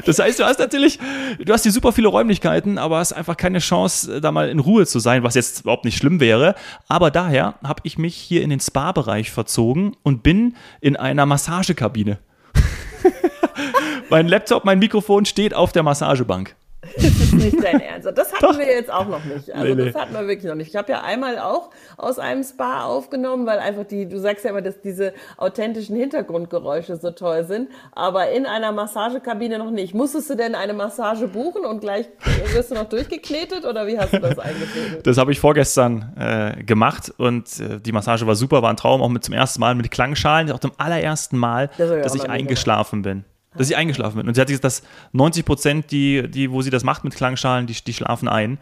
Das 0.06 0.20
heißt, 0.20 0.40
du 0.40 0.46
hast 0.46 0.60
natürlich, 0.60 1.00
du 1.40 1.52
hast 1.52 1.64
hier 1.64 1.72
super 1.72 1.92
viele 1.92 2.08
Räumlichkeiten, 2.08 2.78
aber 2.78 3.00
hast 3.00 3.14
einfach 3.14 3.38
keine 3.38 3.60
Chance, 3.60 4.22
da 4.22 4.32
mal 4.32 4.50
in 4.50 4.60
Ruhe 4.60 4.86
zu 4.86 5.00
sein, 5.00 5.24
was 5.24 5.36
jetzt 5.36 5.62
überhaupt 5.62 5.86
nicht 5.86 5.98
schlimm 5.98 6.20
wäre. 6.20 6.56
Aber 6.88 7.12
daher 7.12 7.56
habe 7.64 7.82
ich 7.84 7.98
mich 7.98 8.16
hier 8.16 8.42
in 8.42 8.50
den 8.50 8.60
Spa-Bereich 8.60 9.32
verzogen 9.32 9.96
und 10.04 10.24
bin 10.24 10.56
in 10.82 10.96
einer 10.96 11.26
Massagekabine. 11.26 12.20
mein 14.10 14.28
Laptop, 14.28 14.66
mein 14.66 14.80
Mikrofon 14.80 15.26
steht 15.26 15.54
auf 15.54 15.72
der 15.72 15.84
Massagebank. 15.84 16.56
Das 16.96 17.06
ist 17.06 17.34
nicht 17.34 17.64
dein 17.64 17.80
Ernst. 17.80 18.10
Das 18.16 18.34
hatten 18.34 18.46
Doch. 18.46 18.58
wir 18.58 18.66
jetzt 18.66 18.92
auch 18.92 19.08
noch 19.08 19.24
nicht. 19.24 19.54
Also 19.54 19.68
nee, 19.68 19.76
nee. 19.76 19.92
das 19.92 20.02
hatten 20.02 20.14
wir 20.14 20.28
wirklich 20.28 20.46
noch 20.46 20.56
nicht. 20.56 20.70
Ich 20.70 20.76
habe 20.76 20.92
ja 20.92 21.02
einmal 21.02 21.38
auch 21.40 21.70
aus 21.98 22.20
einem 22.20 22.44
Spa 22.44 22.86
aufgenommen, 22.86 23.46
weil 23.46 23.60
einfach 23.60 23.86
die, 23.86 24.08
du 24.08 24.20
sagst 24.20 24.46
ja 24.46 24.52
immer, 24.52 24.62
dass 24.62 24.82
diese 24.82 25.14
authentischen 25.38 25.96
Hintergrundgeräusche 25.96 26.96
so 26.98 27.12
toll 27.12 27.46
sind, 27.46 27.70
aber 27.92 28.32
in 28.32 28.46
einer 28.46 28.72
Massagekabine 28.72 29.60
noch 29.60 29.72
nicht. 29.72 29.94
Musstest 29.94 30.30
du 30.30 30.36
denn 30.36 30.56
eine 30.56 30.74
Massage 30.74 31.28
buchen 31.28 31.66
und 31.66 31.82
gleich 31.82 32.08
wirst 32.54 32.72
du 32.72 32.76
noch 32.76 32.90
durchgeknetet 32.90 33.66
oder 33.66 33.86
wie 33.88 34.00
hast 34.00 34.14
du 34.14 34.20
das 34.20 34.40
eingeführt? 34.40 35.06
Das 35.06 35.18
habe 35.18 35.32
ich 35.32 35.40
vorgestern 35.40 36.14
äh, 36.18 36.64
gemacht 36.64 37.14
und 37.18 37.60
äh, 37.60 37.80
die 37.80 37.92
Massage 37.92 38.26
war 38.26 38.36
super, 38.36 38.62
war 38.62 38.70
ein 38.70 38.78
Traum, 38.78 39.02
auch 39.02 39.10
mit 39.10 39.24
zum 39.24 39.34
ersten 39.34 39.60
Mal 39.60 39.76
mit 39.76 39.92
Klangschalen, 39.92 40.52
auch 40.52 40.60
zum 40.60 40.72
allerersten 40.78 41.38
Mal, 41.38 41.70
das 41.78 41.90
dass 41.90 42.16
ich 42.16 42.30
eingeschlafen 42.30 43.02
bin 43.04 43.26
dass 43.56 43.68
sie 43.68 43.76
eingeschlafen 43.76 44.18
bin. 44.18 44.28
Und 44.28 44.36
sie 44.36 44.42
hat 44.42 44.48
gesagt, 44.48 44.64
dass 44.64 44.82
90 45.12 45.44
Prozent, 45.44 45.92
die, 45.92 46.30
die, 46.30 46.52
wo 46.52 46.62
sie 46.62 46.70
das 46.70 46.86
macht 46.86 47.04
mit 47.04 47.16
Klangschalen, 47.16 47.68
die, 47.68 47.74
die 47.74 47.94
schlafen 47.94 48.30
ein. 48.30 48.60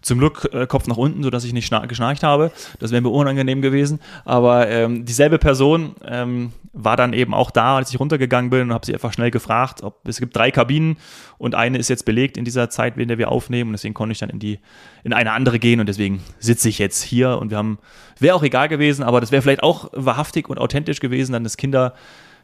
Zum 0.00 0.18
Glück 0.18 0.48
äh, 0.54 0.66
Kopf 0.66 0.86
nach 0.86 0.96
unten, 0.96 1.22
sodass 1.22 1.44
ich 1.44 1.52
nicht 1.52 1.70
geschnarcht 1.88 2.22
habe. 2.22 2.50
Das 2.78 2.90
wäre 2.90 3.02
mir 3.02 3.10
unangenehm 3.10 3.60
gewesen. 3.60 4.00
Aber 4.24 4.66
ähm, 4.68 5.04
dieselbe 5.04 5.38
Person 5.38 5.94
ähm, 6.06 6.52
war 6.72 6.96
dann 6.96 7.12
eben 7.12 7.34
auch 7.34 7.50
da, 7.50 7.76
als 7.76 7.90
ich 7.90 8.00
runtergegangen 8.00 8.48
bin 8.48 8.62
und 8.62 8.72
habe 8.72 8.86
sie 8.86 8.94
einfach 8.94 9.12
schnell 9.12 9.30
gefragt, 9.30 9.82
ob 9.82 10.08
es 10.08 10.20
gibt 10.20 10.34
drei 10.34 10.50
Kabinen 10.50 10.96
und 11.36 11.54
eine 11.54 11.76
ist 11.76 11.88
jetzt 11.88 12.06
belegt 12.06 12.38
in 12.38 12.46
dieser 12.46 12.70
Zeit, 12.70 12.96
in 12.96 13.08
der 13.08 13.18
wir 13.18 13.30
aufnehmen. 13.30 13.70
Und 13.70 13.72
deswegen 13.72 13.92
konnte 13.92 14.12
ich 14.12 14.20
dann 14.20 14.30
in 14.30 14.38
die 14.38 14.58
in 15.04 15.12
eine 15.12 15.32
andere 15.32 15.58
gehen 15.58 15.80
und 15.80 15.86
deswegen 15.86 16.22
sitze 16.38 16.70
ich 16.70 16.78
jetzt 16.78 17.02
hier 17.02 17.36
und 17.36 17.50
wir 17.50 17.58
haben, 17.58 17.78
wäre 18.18 18.34
auch 18.34 18.42
egal 18.42 18.68
gewesen, 18.68 19.02
aber 19.02 19.20
das 19.20 19.32
wäre 19.32 19.42
vielleicht 19.42 19.62
auch 19.62 19.90
wahrhaftig 19.92 20.48
und 20.48 20.58
authentisch 20.58 21.00
gewesen, 21.00 21.32
dann 21.32 21.44
das 21.44 21.58
Kinder 21.58 21.94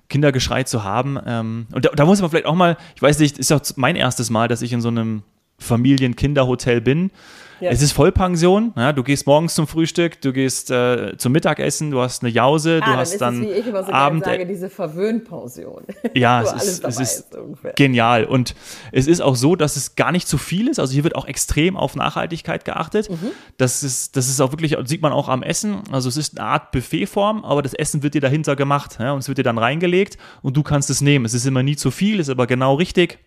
Kindergeschrei 0.09 0.63
zu 0.65 0.85
haben. 0.85 1.19
Ähm, 1.27 1.67
und 1.73 1.85
da, 1.85 1.91
da, 1.91 2.05
muss 2.05 2.21
man 2.21 2.31
vielleicht 2.31 2.47
auch 2.47 2.55
mal, 2.55 2.77
ich 2.95 3.03
weiß 3.03 3.19
nicht, 3.19 3.39
ist 3.39 3.53
auch 3.53 3.61
mein 3.77 3.97
erstes 3.97 4.31
Mal, 4.31 4.49
dass 4.49 4.63
ich 4.63 4.73
in 4.73 4.81
so 4.81 4.89
einem 4.89 5.23
Familien-Kinderhotel 5.67 6.81
bin. 6.81 7.11
Ja. 7.61 7.71
Es 7.71 7.81
ist 7.81 7.93
Vollpension. 7.93 8.73
Ja, 8.77 8.93
du 8.93 9.03
gehst 9.03 9.27
morgens 9.27 9.55
zum 9.55 9.67
Frühstück, 9.67 10.21
du 10.21 10.33
gehst 10.33 10.71
äh, 10.71 11.17
zum 11.17 11.33
Mittagessen, 11.33 11.91
du 11.91 12.01
hast 12.01 12.23
eine 12.23 12.31
Jause, 12.31 12.81
ah, 12.83 12.93
du 12.93 12.97
hast 12.99 13.19
dann, 13.19 13.41
dann 13.41 13.49
es, 13.49 13.57
wie 13.57 13.61
ich 13.61 13.67
immer 13.67 13.83
so 13.83 13.93
Abend 13.93 14.25
sage, 14.25 14.47
diese 14.47 14.69
Verwöhnpension. 14.69 15.85
Ja, 16.15 16.43
es 16.57 16.65
ist, 16.65 16.85
es 16.85 17.01
ist, 17.01 17.37
genial. 17.77 18.25
Und 18.25 18.55
es 18.93 19.07
ist 19.07 19.21
auch 19.21 19.37
so, 19.37 19.57
dass 19.57 19.77
es 19.77 19.97
gar 19.97 20.13
nicht 20.13 20.29
zu 20.29 20.39
viel 20.39 20.69
ist. 20.69 20.79
Also 20.79 20.93
hier 20.93 21.05
wird 21.05 21.15
auch 21.15 21.27
extrem 21.27 21.77
auf 21.77 21.97
Nachhaltigkeit 21.97 22.65
geachtet. 22.65 23.11
Mhm. 23.11 23.33
Das, 23.59 23.83
ist, 23.83 24.17
das 24.17 24.29
ist 24.29 24.41
auch 24.41 24.53
wirklich, 24.53 24.77
sieht 24.85 25.03
man 25.03 25.13
auch 25.13 25.29
am 25.29 25.43
Essen. 25.43 25.83
Also 25.91 26.09
es 26.09 26.17
ist 26.17 26.39
eine 26.39 26.49
Art 26.49 26.73
Buffetform, 26.73 27.45
aber 27.45 27.63
das 27.63 27.75
Essen 27.75 28.03
wird 28.03 28.15
dir 28.15 28.21
dahinter 28.21 28.57
gemacht. 28.57 28.99
Ja, 28.99 29.13
und 29.13 29.19
es 29.19 29.29
wird 29.29 29.39
dir 29.39 29.43
dann 29.43 29.59
reingelegt 29.59 30.17
und 30.43 30.57
du 30.57 30.63
kannst 30.63 30.91
es 30.91 31.01
nehmen. 31.01 31.25
Es 31.25 31.35
ist 31.35 31.47
immer 31.47 31.63
nie 31.63 31.77
zu 31.77 31.91
viel, 31.91 32.21
ist 32.21 32.31
aber 32.31 32.47
genau 32.47 32.75
richtig. 32.75 33.19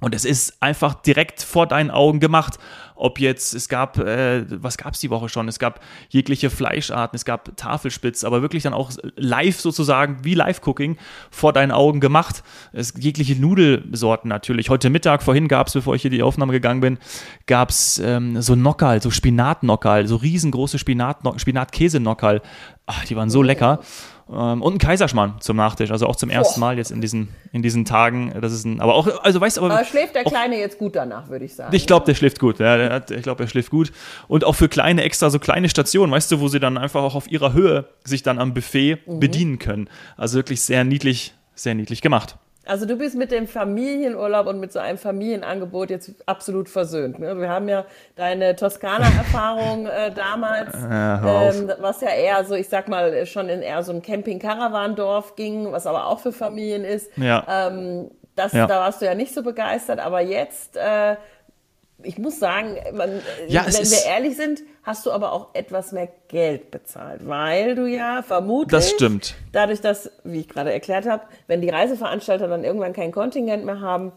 Und 0.00 0.14
es 0.14 0.26
ist 0.26 0.62
einfach 0.62 0.94
direkt 0.94 1.42
vor 1.42 1.66
deinen 1.66 1.90
Augen 1.90 2.20
gemacht. 2.20 2.58
Ob 2.96 3.18
jetzt, 3.18 3.54
es 3.54 3.68
gab, 3.68 3.98
äh, 3.98 4.44
was 4.62 4.76
gab 4.76 4.92
es 4.92 5.00
die 5.00 5.08
Woche 5.08 5.30
schon? 5.30 5.48
Es 5.48 5.58
gab 5.58 5.80
jegliche 6.10 6.50
Fleischarten, 6.50 7.16
es 7.16 7.24
gab 7.24 7.56
Tafelspitz, 7.56 8.22
aber 8.24 8.42
wirklich 8.42 8.62
dann 8.62 8.74
auch 8.74 8.90
live 9.16 9.58
sozusagen, 9.58 10.18
wie 10.22 10.34
Live-Cooking, 10.34 10.98
vor 11.30 11.54
deinen 11.54 11.72
Augen 11.72 12.00
gemacht. 12.00 12.42
Es 12.72 12.92
jegliche 12.98 13.40
Nudelsorten 13.40 14.28
natürlich. 14.28 14.68
Heute 14.68 14.90
Mittag, 14.90 15.22
vorhin 15.22 15.48
gab 15.48 15.68
es, 15.68 15.72
bevor 15.72 15.94
ich 15.94 16.02
hier 16.02 16.10
die 16.10 16.22
Aufnahme 16.22 16.52
gegangen 16.52 16.80
bin, 16.80 16.98
gab 17.46 17.70
es 17.70 17.98
ähm, 17.98 18.40
so 18.42 18.54
Nockerl, 18.54 19.00
so 19.00 19.10
Spinat-Nockerl, 19.10 20.06
so 20.06 20.16
riesengroße 20.16 20.78
Spinat-Käse-Nockerl. 20.78 22.42
Ach, 22.86 23.04
die 23.04 23.16
waren 23.16 23.30
so 23.30 23.42
lecker. 23.42 23.80
Ähm, 24.28 24.60
und 24.60 24.74
ein 24.74 24.78
Kaiserschmarrn 24.78 25.40
zum 25.40 25.56
Nachtisch, 25.56 25.90
also 25.92 26.06
auch 26.06 26.16
zum 26.16 26.30
ersten 26.30 26.58
Mal 26.58 26.76
jetzt 26.76 26.90
in 26.90 27.00
diesen, 27.00 27.28
in 27.52 27.62
diesen 27.62 27.84
Tagen. 27.84 28.32
Das 28.40 28.52
ist 28.52 28.64
ein, 28.64 28.80
aber 28.80 28.94
auch, 28.94 29.06
also 29.22 29.40
weißt 29.40 29.56
du, 29.56 29.62
aber. 29.62 29.74
aber 29.74 29.84
schläft 29.84 30.16
der 30.16 30.26
auch, 30.26 30.30
Kleine 30.30 30.58
jetzt 30.58 30.78
gut 30.78 30.96
danach, 30.96 31.28
würde 31.28 31.44
ich 31.44 31.54
sagen. 31.54 31.74
Ich 31.74 31.86
glaube, 31.86 32.06
der 32.06 32.14
schläft 32.14 32.40
gut. 32.40 32.58
Ja, 32.58 32.76
der 32.76 32.92
hat, 32.92 33.10
ich 33.12 33.22
glaube, 33.22 33.44
er 33.44 33.48
schläft 33.48 33.70
gut. 33.70 33.92
Und 34.26 34.44
auch 34.44 34.54
für 34.54 34.68
kleine, 34.68 35.02
extra 35.04 35.30
so 35.30 35.38
kleine 35.38 35.68
Stationen, 35.68 36.12
weißt 36.12 36.32
du, 36.32 36.40
wo 36.40 36.48
sie 36.48 36.58
dann 36.58 36.76
einfach 36.76 37.02
auch 37.02 37.14
auf 37.14 37.30
ihrer 37.30 37.52
Höhe 37.52 37.86
sich 38.04 38.24
dann 38.24 38.40
am 38.40 38.52
Buffet 38.52 38.98
mhm. 39.06 39.20
bedienen 39.20 39.58
können. 39.60 39.88
Also 40.16 40.36
wirklich 40.36 40.60
sehr 40.60 40.82
niedlich, 40.82 41.34
sehr 41.54 41.74
niedlich 41.74 42.02
gemacht. 42.02 42.36
Also 42.66 42.84
du 42.84 42.96
bist 42.96 43.16
mit 43.16 43.30
dem 43.30 43.46
Familienurlaub 43.46 44.46
und 44.46 44.60
mit 44.60 44.72
so 44.72 44.78
einem 44.78 44.98
Familienangebot 44.98 45.90
jetzt 45.90 46.14
absolut 46.26 46.68
versöhnt. 46.68 47.18
Ne? 47.18 47.38
Wir 47.38 47.48
haben 47.48 47.68
ja 47.68 47.84
deine 48.16 48.56
Toskana-Erfahrung 48.56 49.86
äh, 49.86 50.12
damals, 50.12 50.74
ähm, 50.74 51.72
was 51.80 52.00
ja 52.00 52.10
eher 52.10 52.44
so, 52.44 52.54
ich 52.54 52.68
sag 52.68 52.88
mal, 52.88 53.24
schon 53.26 53.48
in 53.48 53.62
eher 53.62 53.82
so 53.82 53.92
ein 53.92 54.02
Camping-Caravan-Dorf 54.02 55.36
ging, 55.36 55.70
was 55.72 55.86
aber 55.86 56.06
auch 56.06 56.20
für 56.20 56.32
Familien 56.32 56.84
ist. 56.84 57.16
Ja. 57.16 57.44
Ähm, 57.48 58.10
das, 58.34 58.52
Ja. 58.52 58.66
Da 58.66 58.80
warst 58.80 59.00
du 59.00 59.06
ja 59.06 59.14
nicht 59.14 59.32
so 59.32 59.42
begeistert, 59.42 59.98
aber 59.98 60.20
jetzt, 60.20 60.76
äh, 60.76 61.16
ich 62.02 62.18
muss 62.18 62.38
sagen, 62.38 62.76
man, 62.92 63.20
Ja, 63.48 63.64
wenn 63.66 63.90
wir 63.90 64.04
ehrlich 64.06 64.36
sind, 64.36 64.62
hast 64.82 65.06
du 65.06 65.12
aber 65.12 65.32
auch 65.32 65.54
etwas 65.54 65.92
mehr 65.92 66.08
Geld 66.28 66.70
bezahlt, 66.70 67.26
weil 67.26 67.74
du 67.74 67.86
ja 67.86 68.22
vermutlich 68.22 68.70
Das 68.70 68.90
stimmt. 68.90 69.34
dadurch, 69.52 69.80
dass, 69.80 70.10
wie 70.24 70.40
ich 70.40 70.48
gerade 70.48 70.72
erklärt 70.72 71.08
habe, 71.08 71.24
wenn 71.46 71.60
die 71.60 71.70
Reiseveranstalter 71.70 72.48
dann 72.48 72.64
irgendwann 72.64 72.92
kein 72.92 73.12
Kontingent 73.12 73.64
mehr 73.64 73.80
haben 73.80 74.12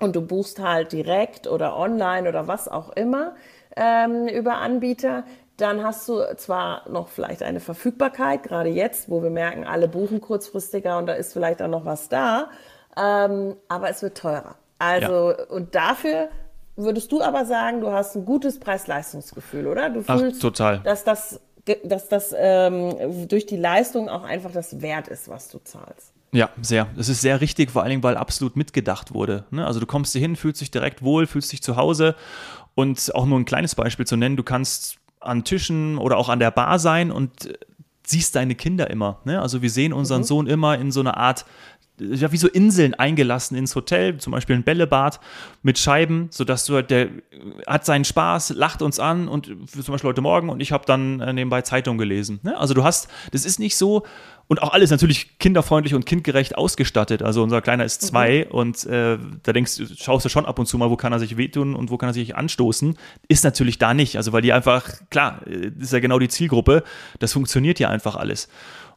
und 0.00 0.16
du 0.16 0.20
buchst 0.20 0.58
halt 0.60 0.92
direkt 0.92 1.46
oder 1.46 1.76
online 1.76 2.28
oder 2.28 2.48
was 2.48 2.66
auch 2.68 2.90
immer 2.90 3.34
ähm, 3.76 4.26
über 4.26 4.56
Anbieter, 4.56 5.24
dann 5.56 5.84
hast 5.84 6.08
du 6.08 6.22
zwar 6.36 6.88
noch 6.90 7.08
vielleicht 7.08 7.42
eine 7.42 7.60
Verfügbarkeit, 7.60 8.42
gerade 8.42 8.70
jetzt, 8.70 9.08
wo 9.08 9.22
wir 9.22 9.30
merken, 9.30 9.64
alle 9.64 9.86
buchen 9.86 10.20
kurzfristiger 10.20 10.98
und 10.98 11.06
da 11.06 11.12
ist 11.12 11.32
vielleicht 11.32 11.62
auch 11.62 11.68
noch 11.68 11.84
was 11.84 12.08
da, 12.08 12.50
ähm, 12.96 13.56
aber 13.68 13.88
es 13.90 14.02
wird 14.02 14.18
teurer. 14.18 14.56
Also, 14.78 15.32
und 15.50 15.76
dafür 15.76 16.28
würdest 16.76 17.12
du 17.12 17.22
aber 17.22 17.44
sagen, 17.44 17.80
du 17.80 17.90
hast 17.90 18.16
ein 18.16 18.24
gutes 18.24 18.58
Preis-Leistungsgefühl, 18.58 19.66
oder? 19.66 19.90
Du 19.90 20.02
Ach, 20.06 20.18
fühlst, 20.18 20.40
total. 20.40 20.80
dass 20.80 21.04
das, 21.04 21.40
dass 21.84 22.08
das 22.08 22.34
ähm, 22.36 23.28
durch 23.28 23.46
die 23.46 23.56
Leistung 23.56 24.08
auch 24.08 24.24
einfach 24.24 24.50
das 24.52 24.80
wert 24.80 25.08
ist, 25.08 25.28
was 25.28 25.48
du 25.48 25.58
zahlst. 25.58 26.12
Ja, 26.34 26.48
sehr. 26.62 26.88
Das 26.96 27.10
ist 27.10 27.20
sehr 27.20 27.42
richtig, 27.42 27.70
vor 27.70 27.82
allen 27.82 27.90
Dingen, 27.90 28.02
weil 28.02 28.16
absolut 28.16 28.56
mitgedacht 28.56 29.12
wurde. 29.12 29.44
Ne? 29.50 29.66
Also 29.66 29.80
du 29.80 29.86
kommst 29.86 30.12
hier 30.12 30.22
hin, 30.22 30.34
fühlst 30.34 30.62
dich 30.62 30.70
direkt 30.70 31.02
wohl, 31.02 31.26
fühlst 31.26 31.52
dich 31.52 31.62
zu 31.62 31.76
Hause. 31.76 32.16
Und 32.74 33.14
auch 33.14 33.26
nur 33.26 33.38
ein 33.38 33.44
kleines 33.44 33.74
Beispiel 33.74 34.06
zu 34.06 34.16
nennen, 34.16 34.38
du 34.38 34.42
kannst 34.42 34.96
an 35.20 35.44
Tischen 35.44 35.98
oder 35.98 36.16
auch 36.16 36.30
an 36.30 36.38
der 36.38 36.50
Bar 36.50 36.78
sein 36.78 37.10
und 37.10 37.46
äh, 37.46 37.54
siehst 38.06 38.34
deine 38.34 38.54
Kinder 38.54 38.88
immer. 38.88 39.20
Ne? 39.24 39.40
Also 39.40 39.60
wir 39.60 39.70
sehen 39.70 39.92
unseren 39.92 40.24
Sohn 40.24 40.46
immer 40.46 40.78
in 40.78 40.90
so 40.90 41.00
einer 41.00 41.18
Art, 41.18 41.44
ja, 42.10 42.32
wie 42.32 42.36
so 42.36 42.48
Inseln 42.48 42.94
eingelassen 42.94 43.56
ins 43.56 43.74
Hotel, 43.74 44.18
zum 44.18 44.32
Beispiel 44.32 44.56
ein 44.56 44.62
Bällebad 44.62 45.20
mit 45.62 45.78
Scheiben, 45.78 46.28
sodass 46.30 46.64
du 46.66 46.74
halt, 46.74 46.90
der 46.90 47.08
hat 47.66 47.84
seinen 47.84 48.04
Spaß, 48.04 48.50
lacht 48.50 48.82
uns 48.82 48.98
an 48.98 49.28
und 49.28 49.46
zum 49.46 49.92
Beispiel 49.92 50.08
heute 50.08 50.20
Morgen 50.20 50.48
und 50.48 50.60
ich 50.60 50.72
habe 50.72 50.84
dann 50.86 51.20
äh, 51.20 51.32
nebenbei 51.32 51.62
Zeitung 51.62 51.98
gelesen. 51.98 52.40
Ne? 52.42 52.56
Also 52.58 52.74
du 52.74 52.84
hast, 52.84 53.08
das 53.30 53.44
ist 53.44 53.58
nicht 53.58 53.76
so, 53.76 54.04
und 54.48 54.60
auch 54.60 54.72
alles 54.72 54.90
natürlich 54.90 55.38
kinderfreundlich 55.38 55.94
und 55.94 56.04
kindgerecht 56.04 56.58
ausgestattet. 56.58 57.22
Also 57.22 57.42
unser 57.42 57.62
Kleiner 57.62 57.86
ist 57.86 58.02
zwei 58.02 58.46
und 58.48 58.84
äh, 58.84 59.18
da 59.42 59.52
denkst 59.52 59.76
du, 59.76 59.86
schaust 59.96 60.26
du 60.26 60.28
schon 60.28 60.44
ab 60.44 60.58
und 60.58 60.66
zu 60.66 60.76
mal, 60.76 60.90
wo 60.90 60.96
kann 60.96 61.12
er 61.12 61.18
sich 61.18 61.38
wehtun 61.38 61.74
und 61.74 61.90
wo 61.90 61.96
kann 61.96 62.10
er 62.10 62.12
sich 62.12 62.36
anstoßen. 62.36 62.98
Ist 63.28 63.44
natürlich 63.44 63.78
da 63.78 63.94
nicht. 63.94 64.16
Also 64.16 64.32
weil 64.32 64.42
die 64.42 64.52
einfach, 64.52 64.90
klar, 65.10 65.40
äh, 65.46 65.70
das 65.70 65.84
ist 65.84 65.92
ja 65.94 66.00
genau 66.00 66.18
die 66.18 66.28
Zielgruppe, 66.28 66.82
das 67.18 67.32
funktioniert 67.32 67.78
ja 67.78 67.88
einfach 67.88 68.16
alles. 68.16 68.48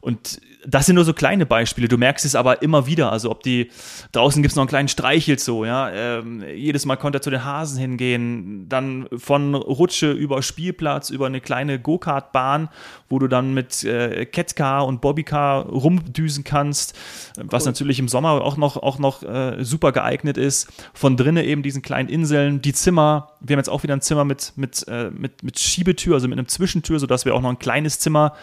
Und 0.06 0.40
das 0.64 0.86
sind 0.86 0.94
nur 0.94 1.04
so 1.04 1.12
kleine 1.12 1.46
Beispiele. 1.46 1.88
Du 1.88 1.98
merkst 1.98 2.24
es 2.24 2.36
aber 2.36 2.62
immer 2.62 2.86
wieder. 2.86 3.10
Also 3.10 3.28
ob 3.28 3.42
die 3.42 3.72
draußen 4.12 4.40
gibt 4.40 4.52
es 4.52 4.56
noch 4.56 4.62
einen 4.62 4.68
kleinen 4.68 4.86
Streichelzoo, 4.86 5.64
ja. 5.64 5.90
Ähm, 5.90 6.44
jedes 6.54 6.86
Mal 6.86 6.94
konnte 6.94 7.18
er 7.18 7.22
zu 7.22 7.30
den 7.30 7.44
Hasen 7.44 7.76
hingehen. 7.80 8.68
Dann 8.68 9.08
von 9.16 9.56
Rutsche 9.56 10.12
über 10.12 10.42
Spielplatz, 10.42 11.10
über 11.10 11.26
eine 11.26 11.40
kleine 11.40 11.80
Go-Kart-Bahn, 11.80 12.68
wo 13.08 13.18
du 13.18 13.26
dann 13.26 13.52
mit 13.52 13.82
äh, 13.82 14.26
Catcar 14.26 14.86
und 14.86 15.00
Bobbycar 15.00 15.66
rumdüsen 15.66 16.44
kannst, 16.44 16.96
was 17.36 17.64
natürlich 17.64 17.98
im 17.98 18.06
Sommer 18.06 18.42
auch 18.42 18.56
noch, 18.56 18.76
auch 18.76 19.00
noch 19.00 19.24
äh, 19.24 19.64
super 19.64 19.90
geeignet 19.90 20.38
ist. 20.38 20.68
Von 20.94 21.16
drinnen 21.16 21.44
eben 21.44 21.64
diesen 21.64 21.82
kleinen 21.82 22.08
Inseln, 22.08 22.62
die 22.62 22.72
Zimmer. 22.72 23.32
Wir 23.40 23.54
haben 23.54 23.60
jetzt 23.60 23.70
auch 23.70 23.82
wieder 23.82 23.96
ein 23.96 24.02
Zimmer 24.02 24.24
mit, 24.24 24.52
mit, 24.54 24.86
äh, 24.86 25.10
mit, 25.10 25.42
mit 25.42 25.58
Schiebetür, 25.58 26.14
also 26.14 26.28
mit 26.28 26.38
einem 26.38 26.46
Zwischentür, 26.46 27.00
sodass 27.00 27.24
wir 27.24 27.34
auch 27.34 27.42
noch 27.42 27.50
ein 27.50 27.58
kleines 27.58 27.98
Zimmer 27.98 28.34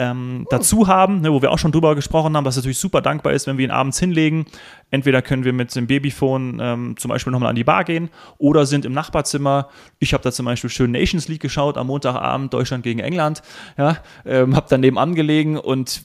ähm, 0.00 0.46
dazu 0.50 0.88
haben, 0.88 1.20
ne, 1.20 1.32
wo 1.32 1.42
wir 1.42 1.52
auch 1.52 1.58
schon 1.58 1.70
drüber 1.72 1.94
gesprochen 1.94 2.36
haben, 2.36 2.44
was 2.44 2.56
natürlich 2.56 2.78
super 2.78 3.02
dankbar 3.02 3.32
ist, 3.34 3.46
wenn 3.46 3.58
wir 3.58 3.64
ihn 3.66 3.70
abends 3.70 3.98
hinlegen. 4.00 4.46
Entweder 4.90 5.22
können 5.22 5.44
wir 5.44 5.52
mit 5.52 5.74
dem 5.76 5.86
Babyphone 5.86 6.58
ähm, 6.60 6.96
zum 6.98 7.10
Beispiel 7.10 7.30
nochmal 7.30 7.50
an 7.50 7.56
die 7.56 7.64
Bar 7.64 7.84
gehen 7.84 8.08
oder 8.38 8.66
sind 8.66 8.84
im 8.84 8.92
Nachbarzimmer. 8.92 9.68
Ich 9.98 10.12
habe 10.14 10.24
da 10.24 10.32
zum 10.32 10.46
Beispiel 10.46 10.70
schön 10.70 10.90
Nations 10.90 11.28
League 11.28 11.42
geschaut 11.42 11.76
am 11.76 11.86
Montagabend, 11.88 12.52
Deutschland 12.52 12.82
gegen 12.82 12.98
England. 12.98 13.42
Ja, 13.78 13.98
ähm, 14.24 14.56
habe 14.56 14.66
dann 14.68 14.80
nebenan 14.80 15.14
gelegen 15.14 15.56
und 15.58 16.02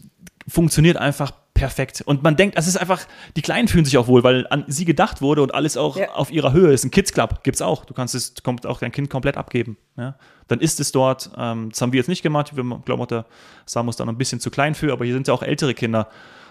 funktioniert 0.47 0.97
einfach 0.97 1.31
perfekt. 1.53 2.03
Und 2.05 2.21
man 2.21 2.35
denkt, 2.35 2.57
es 2.57 2.67
ist 2.67 2.75
einfach, 2.75 3.01
die 3.37 3.41
Kleinen 3.41 3.67
fühlen 3.69 3.85
sich 3.85 3.97
auch 3.97 4.07
wohl, 4.07 4.23
weil 4.23 4.45
an 4.49 4.65
sie 4.67 4.83
gedacht 4.83 5.21
wurde 5.21 5.41
und 5.41 5.55
alles 5.55 5.77
auch 5.77 5.95
Ja. 5.95 6.11
auf 6.11 6.29
ihrer 6.29 6.51
Höhe 6.51 6.71
ist. 6.73 6.83
Ein 6.83 6.91
Kids 6.91 7.13
Club 7.13 7.43
gibt's 7.43 7.61
auch. 7.61 7.85
Du 7.85 7.93
kannst 7.93 8.13
es, 8.13 8.33
kommt 8.43 8.65
auch 8.65 8.79
dein 8.79 8.91
Kind 8.91 9.09
komplett 9.09 9.37
abgeben. 9.37 9.77
Ja? 9.97 10.15
Dann 10.47 10.59
ist 10.59 10.79
es 10.79 10.91
dort. 10.91 11.31
Ähm, 11.37 11.69
das 11.71 11.81
haben 11.81 11.91
wir 11.91 11.97
jetzt 11.97 12.07
nicht 12.07 12.21
gemacht. 12.21 12.55
Wir 12.55 12.63
glauben 12.85 13.01
auch, 13.01 13.07
der 13.07 13.25
Sam 13.65 13.89
ist 13.89 13.99
da 13.99 14.05
noch 14.05 14.13
ein 14.13 14.17
bisschen 14.17 14.39
zu 14.39 14.51
klein 14.51 14.75
für, 14.75 14.91
aber 14.93 15.05
hier 15.05 15.13
sind 15.13 15.27
ja 15.27 15.33
auch 15.33 15.43
ältere 15.43 15.73
Kinder. 15.73 16.07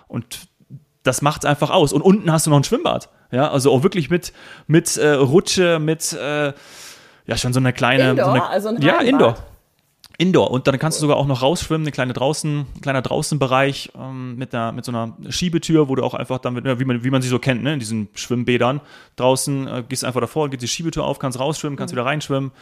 Und 0.09 0.49
das 1.03 1.23
macht's 1.23 1.45
einfach 1.45 1.71
aus. 1.71 1.93
Und 1.93 2.03
unten 2.03 2.33
hast 2.33 2.47
du 2.47 2.51
noch 2.51 2.57
ein 2.59 2.65
Schwimmbad. 2.65 3.09
Ja, 3.31 3.51
also 3.51 3.73
auch 3.73 3.83
wirklich 3.83 4.11
mit, 4.11 4.33
mit 4.67 4.97
äh, 4.97 5.11
Rutsche, 5.13 5.79
mit 5.79 6.13
äh, 6.13 6.53
ja 7.27 7.37
schon 7.37 7.53
so 7.53 7.61
eine 7.61 7.73
kleine. 7.73 8.11
Indoor, 8.11 8.25
so 8.25 8.31
eine, 8.33 8.47
also 8.49 8.69
ein 8.71 8.83
Ja. 8.83 9.01
Indoor. 9.01 9.37
Indoor. 10.17 10.51
Und 10.51 10.67
dann 10.67 10.79
kannst 10.79 10.99
du 10.99 11.01
sogar 11.01 11.17
auch 11.17 11.27
noch 11.27 11.43
rausschwimmen, 11.43 11.85
eine 11.85 11.93
kleine 11.93 12.13
draußen, 12.13 12.61
ein 12.61 12.81
kleiner 12.81 13.03
Draußenbereich 13.03 13.91
ähm, 13.99 14.37
mit, 14.37 14.55
einer, 14.55 14.73
mit 14.73 14.85
so 14.85 14.93
einer 14.93 15.17
Schiebetür, 15.29 15.89
wo 15.89 15.97
du 15.97 16.05
auch 16.05 16.15
einfach 16.15 16.39
dann, 16.39 16.55
mit, 16.55 16.65
wie, 16.65 16.85
man, 16.85 17.03
wie 17.03 17.11
man 17.11 17.21
sie 17.21 17.29
so 17.29 17.39
kennt, 17.39 17.63
ne, 17.63 17.75
in 17.75 17.81
diesen 17.81 18.09
Schwimmbädern 18.15 18.81
draußen, 19.17 19.67
äh, 19.67 19.85
gehst 19.89 20.05
einfach 20.05 20.21
davor, 20.21 20.51
geht 20.51 20.63
die 20.63 20.69
Schiebetür 20.69 21.05
auf, 21.05 21.19
kannst 21.19 21.39
rausschwimmen, 21.41 21.77
kannst 21.77 21.93
wieder 21.93 22.05
reinschwimmen. 22.05 22.53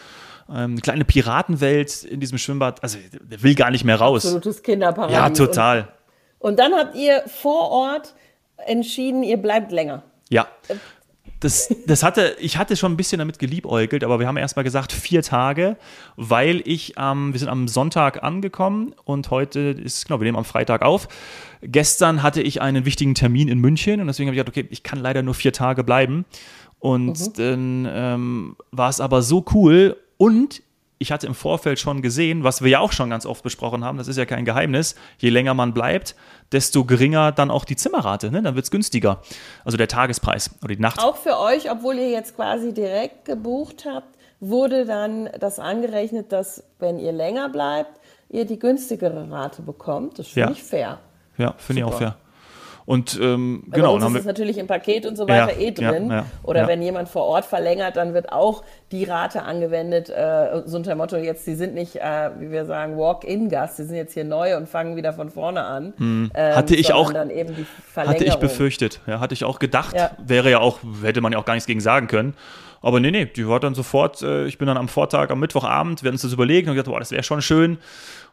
Ähm, 0.49 0.73
eine 0.73 0.80
kleine 0.80 1.04
Piratenwelt 1.04 2.04
in 2.04 2.21
diesem 2.21 2.38
Schwimmbad. 2.38 2.82
Also, 2.82 2.99
der 3.21 3.42
will 3.42 3.54
gar 3.54 3.71
nicht 3.71 3.85
mehr 3.85 3.97
raus. 3.97 4.25
Absolutes 4.25 4.62
Kinderparadies. 4.62 5.16
Ja, 5.16 5.30
total. 5.30 5.88
Und, 6.38 6.50
und 6.50 6.59
dann 6.59 6.73
habt 6.73 6.97
ihr 6.97 7.23
vor 7.26 7.71
Ort 7.71 8.14
entschieden, 8.56 9.23
ihr 9.23 9.37
bleibt 9.37 9.73
länger. 9.73 10.02
Ja. 10.30 10.49
Das, 11.40 11.74
das 11.86 12.02
hatte, 12.02 12.36
ich 12.38 12.56
hatte 12.56 12.76
schon 12.76 12.92
ein 12.92 12.96
bisschen 12.96 13.18
damit 13.18 13.38
geliebäugelt, 13.38 14.04
aber 14.04 14.20
wir 14.20 14.28
haben 14.28 14.36
erstmal 14.36 14.64
gesagt 14.64 14.92
vier 14.92 15.22
Tage, 15.22 15.76
weil 16.16 16.62
ich, 16.64 16.94
ähm, 16.96 17.32
wir 17.32 17.40
sind 17.40 17.48
am 17.48 17.66
Sonntag 17.66 18.22
angekommen 18.22 18.94
und 19.04 19.30
heute 19.30 19.60
ist, 19.60 20.06
genau, 20.06 20.20
wir 20.20 20.24
nehmen 20.24 20.38
am 20.38 20.44
Freitag 20.44 20.82
auf. 20.82 21.08
Gestern 21.62 22.22
hatte 22.22 22.42
ich 22.42 22.62
einen 22.62 22.84
wichtigen 22.84 23.14
Termin 23.14 23.48
in 23.48 23.58
München 23.58 24.00
und 24.00 24.06
deswegen 24.06 24.28
habe 24.28 24.36
ich 24.36 24.40
gedacht, 24.40 24.56
okay, 24.56 24.68
ich 24.70 24.82
kann 24.82 25.00
leider 25.00 25.22
nur 25.22 25.34
vier 25.34 25.52
Tage 25.52 25.84
bleiben. 25.84 26.24
Und 26.78 27.38
dann 27.38 27.88
ähm, 27.90 28.56
war 28.72 28.88
es 28.88 29.00
aber 29.00 29.22
so 29.22 29.44
cool 29.52 29.96
und 30.16 30.62
ich 31.02 31.12
hatte 31.12 31.26
im 31.26 31.35
Vorfeld 31.35 31.78
schon 31.78 32.00
gesehen, 32.00 32.44
was 32.44 32.62
wir 32.62 32.71
ja 32.71 32.78
auch 32.80 32.92
schon 32.92 33.11
ganz 33.11 33.26
oft 33.26 33.42
besprochen 33.42 33.85
haben, 33.85 33.99
das 33.99 34.09
ist 34.09 34.16
ja 34.16 34.25
kein 34.25 34.44
Geheimnis, 34.47 34.94
je 35.18 35.28
länger 35.28 35.52
man 35.52 35.75
bleibt, 35.75 36.14
desto 36.52 36.85
geringer 36.85 37.32
dann 37.32 37.50
auch 37.50 37.64
die 37.66 37.76
Zimmerrate, 37.76 38.30
ne? 38.30 38.40
dann 38.42 38.54
wird 38.54 38.64
es 38.64 38.71
günstiger. 38.71 39.21
Also 39.64 39.76
der 39.76 39.88
Tagespreis 39.88 40.50
oder 40.62 40.75
die 40.75 40.80
Nacht. 40.80 41.00
Auch 41.02 41.16
für 41.16 41.38
euch, 41.38 41.71
obwohl 41.71 41.97
ihr 41.97 42.11
jetzt 42.11 42.37
quasi 42.37 42.73
direkt 42.73 43.26
gebucht 43.26 43.85
habt, 43.87 44.16
wurde 44.40 44.87
dann 44.87 45.28
das 45.38 45.59
angerechnet, 45.59 46.32
dass 46.32 46.64
wenn 46.78 46.99
ihr 46.99 47.12
länger 47.12 47.49
bleibt, 47.49 48.00
ihr 48.28 48.44
die 48.47 48.59
günstigere 48.59 49.30
Rate 49.30 49.62
bekommt. 49.62 50.18
Das 50.18 50.28
finde 50.28 50.49
Ja. 50.49 50.52
ich 50.56 50.62
fair. 50.62 50.99
Ja, 51.37 51.54
finde 51.59 51.82
ich 51.82 51.85
auch 51.87 51.99
fair. 51.99 52.16
Und 52.84 53.18
ähm, 53.22 53.64
Bei 53.68 53.76
genau, 53.76 53.94
uns 53.94 54.00
dann 54.00 54.08
haben 54.10 54.16
ist 54.16 54.20
es 54.22 54.26
natürlich 54.26 54.58
im 54.58 54.66
Paket 54.66 55.06
und 55.06 55.16
so 55.16 55.28
weiter 55.28 55.52
Ja, 55.52 55.60
eh 55.60 55.70
drin. 55.70 56.08
ja, 56.10 56.16
ja, 56.16 56.24
Oder 56.42 56.66
wenn 56.66 56.82
jemand 56.82 57.08
vor 57.08 57.22
Ort 57.24 57.44
verlängert, 57.44 57.96
dann 57.96 58.12
wird 58.14 58.32
auch 58.32 58.64
die 58.90 59.04
Rate 59.04 59.42
angewendet. 59.42 60.10
Äh, 60.10 60.62
so 60.66 60.76
unter 60.78 60.90
dem 60.90 60.98
Motto, 60.98 61.16
jetzt, 61.16 61.46
die 61.46 61.54
sind 61.54 61.74
nicht, 61.74 61.96
äh, 61.96 62.30
wie 62.38 62.50
wir 62.50 62.66
sagen, 62.66 62.98
Walk-in-Gast, 62.98 63.78
die 63.78 63.84
sind 63.84 63.94
jetzt 63.96 64.14
hier 64.14 64.24
neu 64.24 64.56
und 64.56 64.68
fangen 64.68 64.96
wieder 64.96 65.12
von 65.12 65.30
vorne 65.30 65.62
an. 65.64 65.94
Ähm, 66.00 66.30
Hm. 66.34 66.54
Hatte 66.56 66.74
ich 66.74 66.92
auch- 66.92 67.12
hatte 67.14 68.24
ich 68.24 68.36
befürchtet. 68.36 69.00
Ja, 69.06 69.20
hatte 69.20 69.34
ich 69.34 69.44
auch 69.44 69.58
gedacht. 69.58 69.94
Wäre 70.24 70.50
ja 70.50 70.58
auch, 70.60 70.80
hätte 71.02 71.20
man 71.20 71.32
ja 71.32 71.38
auch 71.38 71.44
gar 71.44 71.54
nichts 71.54 71.66
gegen 71.66 71.80
sagen 71.80 72.08
können. 72.08 72.34
Aber 72.82 73.00
nee, 73.00 73.10
nee, 73.10 73.26
die 73.26 73.46
war 73.48 73.60
dann 73.60 73.74
sofort, 73.74 74.22
äh, 74.22 74.46
ich 74.46 74.58
bin 74.58 74.66
dann 74.66 74.76
am 74.76 74.88
Vortag, 74.88 75.30
am 75.30 75.40
Mittwochabend, 75.40 76.02
wir 76.02 76.08
haben 76.08 76.14
uns 76.14 76.22
das 76.22 76.32
überlegt 76.32 76.68
und 76.68 76.74
gedacht, 76.74 76.92
boah, 76.92 76.98
das 76.98 77.12
wäre 77.12 77.22
schon 77.22 77.40
schön. 77.40 77.78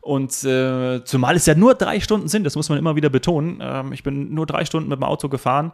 Und 0.02 0.44
äh, 0.44 1.04
zumal 1.04 1.36
es 1.36 1.46
ja 1.46 1.56
nur 1.56 1.76
drei 1.76 2.00
Stunden 2.00 2.28
sind, 2.28 2.44
das 2.46 2.56
muss 2.56 2.70
man 2.70 2.78
immer 2.78 2.96
wieder 2.96 3.10
betonen. 3.10 3.60
Ähm, 3.62 3.94
ich 3.94 4.04
bin 4.04 4.34
nur 4.34 4.46
drei 4.46 4.66
Stunden 4.66 4.90
mit 4.90 5.00
dem 5.00 5.04
Auto 5.04 5.30
gefahren 5.30 5.72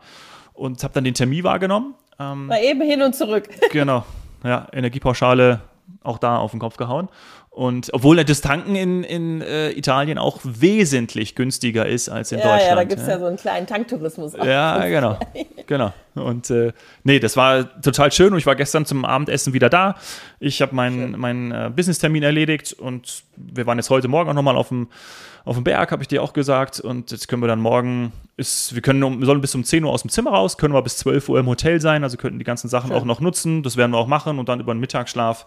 und 0.54 0.84
habe 0.84 0.94
dann 0.94 1.04
den 1.04 1.14
Termin 1.14 1.44
wahrgenommen. 1.44 1.96
Ähm, 2.20 2.48
Mal 2.48 2.64
eben 2.64 2.82
hin 2.82 3.02
und 3.02 3.16
zurück. 3.16 3.48
genau, 3.72 4.04
ja, 4.44 4.68
Energiepauschale 4.74 5.62
auch 6.06 6.18
da 6.18 6.38
auf 6.38 6.52
den 6.52 6.60
Kopf 6.60 6.78
gehauen. 6.78 7.10
Und 7.56 7.90
obwohl 7.94 8.22
das 8.22 8.42
Tanken 8.42 8.76
in, 8.76 9.06
in 9.06 9.42
äh, 9.42 9.72
Italien 9.72 10.18
auch 10.18 10.42
wesentlich 10.44 11.36
günstiger 11.36 11.86
ist 11.86 12.10
als 12.10 12.34
in 12.34 12.40
ja, 12.40 12.44
Deutschland. 12.44 12.70
Ja, 12.70 12.76
da 12.76 12.84
gibt 12.84 13.00
es 13.00 13.08
ja. 13.08 13.14
ja. 13.14 13.20
so 13.20 13.26
einen 13.28 13.38
kleinen 13.38 13.66
Tanktourismus. 13.66 14.34
Ja, 14.34 14.86
genau. 14.88 15.18
genau. 15.66 15.94
Und 16.16 16.50
äh, 16.50 16.74
nee, 17.06 17.18
das 17.18 17.38
war 17.38 17.82
total 17.82 18.12
schön 18.12 18.34
und 18.34 18.40
ich 18.40 18.46
war 18.46 18.58
gestern 18.58 18.86
zum 18.86 19.06
Abendessen 19.06 19.54
wieder 19.54 19.70
da. 19.70 19.96
Ich 20.42 20.62
habe 20.62 20.76
meinen 20.76 21.18
mein, 21.18 21.54
äh, 21.54 21.72
Business-Termin 21.74 22.24
erledigt 22.24 22.74
und 22.74 23.24
wir 23.38 23.66
waren 23.66 23.78
jetzt 23.78 23.90
heute 23.90 24.10
Morgen 24.10 24.30
auch 24.30 24.34
nochmal 24.34 24.58
auf 24.58 24.68
dem, 24.68 24.90
auf 25.46 25.56
dem 25.56 25.64
Berg, 25.64 25.94
habe 25.94 26.04
ich 26.04 26.10
dir 26.10 26.24
auch 26.24 26.34
gesagt. 26.34 26.82
Und 26.82 27.12
jetzt 27.12 27.30
können 27.30 27.42
wir 27.42 27.48
dann 27.48 27.62
morgen, 27.62 28.12
ist, 28.36 28.76
wir 28.76 28.82
können 28.82 29.20
wir 29.22 29.26
sollen 29.26 29.40
bis 29.40 29.56
um 29.56 29.64
10 29.64 29.86
Uhr 29.86 29.94
aus 29.94 30.02
dem 30.02 30.10
Zimmer 30.10 30.32
raus, 30.32 30.58
können 30.58 30.74
wir 30.74 30.82
bis 30.82 30.98
12 30.98 31.30
Uhr 31.30 31.40
im 31.40 31.48
Hotel 31.48 31.80
sein, 31.80 32.04
also 32.04 32.18
könnten 32.18 32.38
die 32.38 32.44
ganzen 32.44 32.68
Sachen 32.68 32.90
schön. 32.90 32.98
auch 32.98 33.06
noch 33.06 33.22
nutzen. 33.22 33.64
Das 33.64 33.78
werden 33.78 33.92
wir 33.92 33.98
auch 33.98 34.08
machen 34.08 34.40
und 34.40 34.50
dann 34.50 34.60
über 34.60 34.74
den 34.74 34.82
Mittagsschlaf 34.82 35.46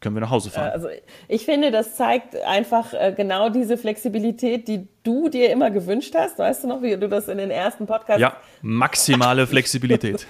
können 0.00 0.16
wir 0.16 0.20
nach 0.20 0.30
Hause 0.30 0.50
fahren. 0.50 0.70
Also 0.70 0.88
ich 1.28 1.44
finde, 1.44 1.70
das 1.70 1.94
zeigt 1.94 2.34
einfach 2.44 2.94
äh, 2.94 3.12
genau 3.14 3.50
diese 3.50 3.76
Flexibilität, 3.76 4.66
die 4.66 4.88
du 5.02 5.28
dir 5.28 5.50
immer 5.50 5.70
gewünscht 5.70 6.14
hast. 6.16 6.38
Weißt 6.38 6.64
du 6.64 6.68
noch, 6.68 6.82
wie 6.82 6.96
du 6.96 7.08
das 7.08 7.28
in 7.28 7.36
den 7.36 7.50
ersten 7.50 7.86
Podcasts... 7.86 8.20
Ja, 8.20 8.36
maximale 8.62 9.46
Flexibilität. 9.46 10.26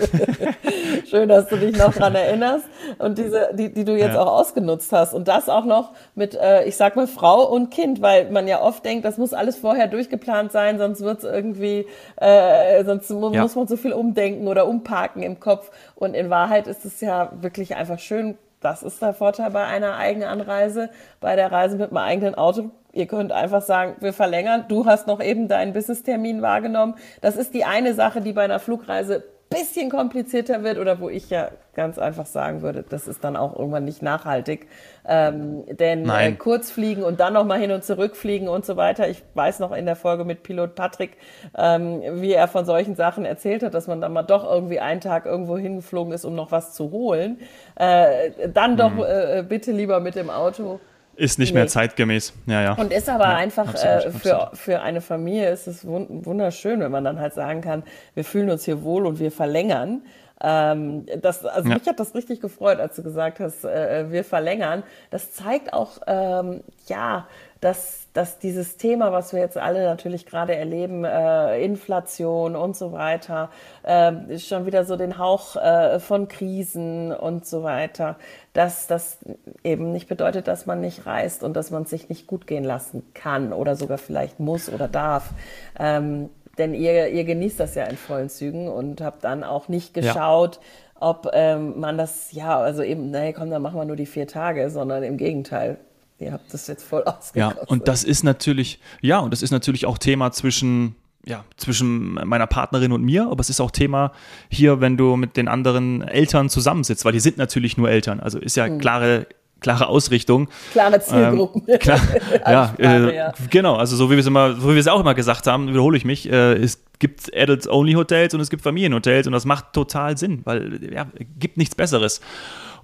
Schön, 1.08 1.28
dass 1.28 1.48
du 1.48 1.56
dich 1.56 1.76
noch 1.76 1.92
dran 1.92 2.14
erinnerst 2.16 2.66
und 2.98 3.18
diese, 3.18 3.50
die, 3.54 3.72
die 3.72 3.84
du 3.84 3.96
jetzt 3.96 4.14
ja. 4.14 4.22
auch 4.22 4.40
ausgenutzt 4.40 4.92
hast. 4.92 5.14
Und 5.14 5.28
das 5.28 5.48
auch 5.48 5.64
noch 5.64 5.92
mit, 6.16 6.34
äh, 6.34 6.64
ich 6.64 6.76
sag 6.76 6.96
mal, 6.96 7.06
Frau 7.06 7.48
und 7.48 7.70
Kind, 7.70 8.02
weil 8.02 8.30
man 8.30 8.48
ja 8.48 8.60
oft 8.60 8.84
denkt, 8.84 9.04
das 9.04 9.18
muss 9.18 9.32
alles 9.32 9.56
vorher 9.56 9.86
durchgeplant 9.86 10.50
sein, 10.50 10.78
sonst 10.78 11.00
wird 11.00 11.18
es 11.18 11.24
irgendwie, 11.24 11.86
äh, 12.16 12.84
sonst 12.84 13.08
ja. 13.08 13.16
muss 13.16 13.54
man 13.54 13.68
so 13.68 13.76
viel 13.76 13.92
umdenken 13.92 14.48
oder 14.48 14.66
umparken 14.66 15.22
im 15.22 15.38
Kopf. 15.38 15.70
Und 15.94 16.14
in 16.14 16.28
Wahrheit 16.28 16.66
ist 16.66 16.84
es 16.84 17.00
ja 17.00 17.32
wirklich 17.40 17.76
einfach 17.76 18.00
schön 18.00 18.36
das 18.60 18.82
ist 18.82 19.00
der 19.00 19.14
Vorteil 19.14 19.50
bei 19.50 19.64
einer 19.64 19.96
eigenen 19.96 20.28
Anreise, 20.28 20.90
bei 21.18 21.34
der 21.34 21.50
Reise 21.50 21.76
mit 21.76 21.88
einem 21.88 21.96
eigenen 21.96 22.34
Auto. 22.34 22.70
Ihr 22.92 23.06
könnt 23.06 23.32
einfach 23.32 23.62
sagen, 23.62 23.96
wir 24.00 24.12
verlängern. 24.12 24.66
Du 24.68 24.84
hast 24.84 25.06
noch 25.06 25.22
eben 25.22 25.48
deinen 25.48 25.72
Business-Termin 25.72 26.42
wahrgenommen. 26.42 26.96
Das 27.20 27.36
ist 27.36 27.54
die 27.54 27.64
eine 27.64 27.94
Sache, 27.94 28.20
die 28.20 28.32
bei 28.32 28.42
einer 28.42 28.58
Flugreise 28.58 29.24
bisschen 29.50 29.90
komplizierter 29.90 30.62
wird 30.62 30.78
oder 30.78 31.00
wo 31.00 31.08
ich 31.08 31.28
ja 31.28 31.50
ganz 31.74 31.98
einfach 31.98 32.26
sagen 32.26 32.62
würde, 32.62 32.84
das 32.88 33.08
ist 33.08 33.24
dann 33.24 33.36
auch 33.36 33.58
irgendwann 33.58 33.84
nicht 33.84 34.00
nachhaltig. 34.00 34.68
Ähm, 35.04 35.64
denn 35.66 36.08
äh, 36.08 36.32
kurz 36.32 36.70
fliegen 36.70 37.02
und 37.02 37.18
dann 37.18 37.32
nochmal 37.32 37.58
hin 37.58 37.72
und 37.72 37.82
zurück 37.82 38.14
fliegen 38.14 38.48
und 38.48 38.64
so 38.64 38.76
weiter. 38.76 39.08
Ich 39.08 39.24
weiß 39.34 39.58
noch 39.58 39.72
in 39.72 39.86
der 39.86 39.96
Folge 39.96 40.24
mit 40.24 40.44
Pilot 40.44 40.76
Patrick, 40.76 41.16
ähm, 41.58 42.00
wie 42.20 42.32
er 42.32 42.46
von 42.46 42.64
solchen 42.64 42.94
Sachen 42.94 43.24
erzählt 43.24 43.64
hat, 43.64 43.74
dass 43.74 43.88
man 43.88 44.00
dann 44.00 44.12
mal 44.12 44.22
doch 44.22 44.48
irgendwie 44.48 44.78
einen 44.78 45.00
Tag 45.00 45.26
irgendwo 45.26 45.58
hingeflogen 45.58 46.12
ist, 46.12 46.24
um 46.24 46.36
noch 46.36 46.52
was 46.52 46.72
zu 46.74 46.92
holen. 46.92 47.40
Äh, 47.74 48.48
dann 48.52 48.76
doch 48.76 48.92
mhm. 48.92 49.04
äh, 49.04 49.44
bitte 49.48 49.72
lieber 49.72 49.98
mit 49.98 50.14
dem 50.14 50.30
Auto. 50.30 50.78
Ist 51.20 51.38
nicht 51.38 51.52
nee. 51.52 51.60
mehr 51.60 51.66
zeitgemäß. 51.66 52.32
Ja, 52.46 52.62
ja. 52.62 52.72
Und 52.72 52.94
ist 52.94 53.06
aber 53.10 53.24
ja, 53.24 53.36
einfach 53.36 53.68
absolut, 53.68 54.06
äh, 54.06 54.10
für, 54.10 54.40
absolut. 54.40 54.58
für 54.58 54.80
eine 54.80 55.02
Familie 55.02 55.50
ist 55.50 55.66
es 55.66 55.86
wunderschön, 55.86 56.80
wenn 56.80 56.90
man 56.90 57.04
dann 57.04 57.20
halt 57.20 57.34
sagen 57.34 57.60
kann, 57.60 57.82
wir 58.14 58.24
fühlen 58.24 58.48
uns 58.48 58.64
hier 58.64 58.82
wohl 58.82 59.04
und 59.04 59.18
wir 59.18 59.30
verlängern. 59.30 60.00
Ähm, 60.42 61.04
das, 61.20 61.44
also 61.44 61.68
ja. 61.68 61.74
mich 61.74 61.86
hat 61.86 62.00
das 62.00 62.14
richtig 62.14 62.40
gefreut, 62.40 62.80
als 62.80 62.96
du 62.96 63.02
gesagt 63.02 63.38
hast, 63.38 63.66
äh, 63.66 64.10
wir 64.10 64.24
verlängern. 64.24 64.82
Das 65.10 65.34
zeigt 65.34 65.74
auch, 65.74 65.98
ähm, 66.06 66.62
ja, 66.86 67.26
dass, 67.60 68.06
dass 68.14 68.38
dieses 68.38 68.76
Thema, 68.76 69.12
was 69.12 69.32
wir 69.32 69.40
jetzt 69.40 69.58
alle 69.58 69.84
natürlich 69.84 70.24
gerade 70.24 70.54
erleben, 70.54 71.04
äh, 71.04 71.62
Inflation 71.62 72.56
und 72.56 72.74
so 72.76 72.92
weiter, 72.92 73.50
äh, 73.82 74.38
schon 74.38 74.66
wieder 74.66 74.84
so 74.84 74.96
den 74.96 75.18
Hauch 75.18 75.56
äh, 75.56 76.00
von 76.00 76.28
Krisen 76.28 77.12
und 77.12 77.46
so 77.46 77.62
weiter, 77.62 78.16
dass 78.54 78.86
das 78.86 79.18
eben 79.62 79.92
nicht 79.92 80.08
bedeutet, 80.08 80.48
dass 80.48 80.66
man 80.66 80.80
nicht 80.80 81.06
reist 81.06 81.42
und 81.42 81.54
dass 81.54 81.70
man 81.70 81.84
sich 81.84 82.08
nicht 82.08 82.26
gut 82.26 82.46
gehen 82.46 82.64
lassen 82.64 83.02
kann 83.14 83.52
oder 83.52 83.76
sogar 83.76 83.98
vielleicht 83.98 84.40
muss 84.40 84.72
oder 84.72 84.88
darf. 84.88 85.30
Ähm, 85.78 86.30
denn 86.56 86.74
ihr, 86.74 87.08
ihr 87.08 87.24
genießt 87.24 87.60
das 87.60 87.74
ja 87.74 87.84
in 87.84 87.96
vollen 87.96 88.28
Zügen 88.28 88.68
und 88.68 89.00
habt 89.02 89.24
dann 89.24 89.44
auch 89.44 89.68
nicht 89.68 89.94
geschaut, 89.94 90.56
ja 90.56 90.62
ob 91.00 91.30
ähm, 91.32 91.80
man 91.80 91.96
das, 91.96 92.30
ja, 92.32 92.58
also 92.58 92.82
eben, 92.82 93.10
naja, 93.10 93.32
komm, 93.32 93.50
dann 93.50 93.62
machen 93.62 93.80
wir 93.80 93.86
nur 93.86 93.96
die 93.96 94.04
vier 94.04 94.26
Tage, 94.26 94.68
sondern 94.68 95.02
im 95.02 95.16
Gegenteil, 95.16 95.78
Ihr 96.24 96.32
habt 96.32 96.52
das 96.52 96.66
jetzt 96.66 96.84
voll 96.84 97.02
ausgekostet. 97.02 97.36
Ja, 97.36 97.54
und 97.66 97.88
das 97.88 98.04
ist 98.04 98.22
natürlich, 98.24 98.78
ja, 99.00 99.18
und 99.20 99.32
das 99.32 99.42
ist 99.42 99.50
natürlich 99.50 99.86
auch 99.86 99.96
Thema 99.96 100.32
zwischen, 100.32 100.94
ja, 101.24 101.44
zwischen 101.56 102.14
meiner 102.14 102.46
Partnerin 102.46 102.92
und 102.92 103.02
mir, 103.02 103.28
aber 103.30 103.40
es 103.40 103.48
ist 103.48 103.60
auch 103.60 103.70
Thema 103.70 104.12
hier, 104.50 104.80
wenn 104.80 104.98
du 104.98 105.16
mit 105.16 105.36
den 105.36 105.48
anderen 105.48 106.02
Eltern 106.02 106.50
zusammensitzt, 106.50 107.04
weil 107.04 107.12
die 107.12 107.20
sind 107.20 107.38
natürlich 107.38 107.78
nur 107.78 107.90
Eltern. 107.90 108.20
Also 108.20 108.38
ist 108.38 108.56
ja 108.56 108.66
hm. 108.66 108.78
klare 108.78 109.26
klare 109.60 109.88
Ausrichtung. 109.88 110.48
Klare 110.72 111.00
Zielgruppen. 111.00 111.64
Ähm, 111.68 111.78
klar, 111.80 112.00
ja, 112.46 112.74
äh, 112.78 113.14
ja, 113.14 113.34
genau. 113.50 113.76
Also 113.76 113.94
so 113.94 114.08
wie 114.10 114.14
wir 114.14 114.20
es 114.20 114.26
immer, 114.26 114.54
so 114.54 114.70
wie 114.70 114.74
wir 114.74 114.80
es 114.80 114.88
auch 114.88 115.00
immer 115.00 115.14
gesagt 115.14 115.46
haben, 115.46 115.68
wiederhole 115.68 115.98
ich 115.98 116.06
mich. 116.06 116.30
Äh, 116.30 116.54
es 116.54 116.82
gibt 116.98 117.30
Adults-Only-Hotels 117.34 118.32
und 118.32 118.40
es 118.40 118.48
gibt 118.48 118.62
Familienhotels 118.62 119.26
und 119.26 119.34
das 119.34 119.44
macht 119.44 119.74
total 119.74 120.16
Sinn, 120.16 120.40
weil 120.44 120.92
ja, 120.92 121.06
gibt 121.38 121.58
nichts 121.58 121.74
Besseres. 121.74 122.22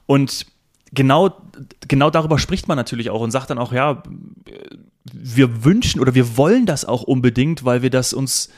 Und 0.05 0.47
genau, 0.93 1.31
genau 1.89 2.11
darüber 2.11 2.39
spricht 2.39 2.69
man 2.69 2.77
natürlich 2.77 3.11
auch 3.11 3.21
und 3.21 3.31
sagt 3.31 3.51
dann 3.51 3.59
auch, 3.59 3.73
ja, 3.73 4.03
wir 5.13 5.65
wünschen 5.65 6.01
oder 6.01 6.15
wir 6.15 6.37
wollen 6.37 6.67
das 6.67 6.85
auch 6.85 7.03
unbedingt, 7.03 7.65
weil 7.65 7.83
wir 7.83 7.91
das 7.91 8.13
uns, 8.13 8.51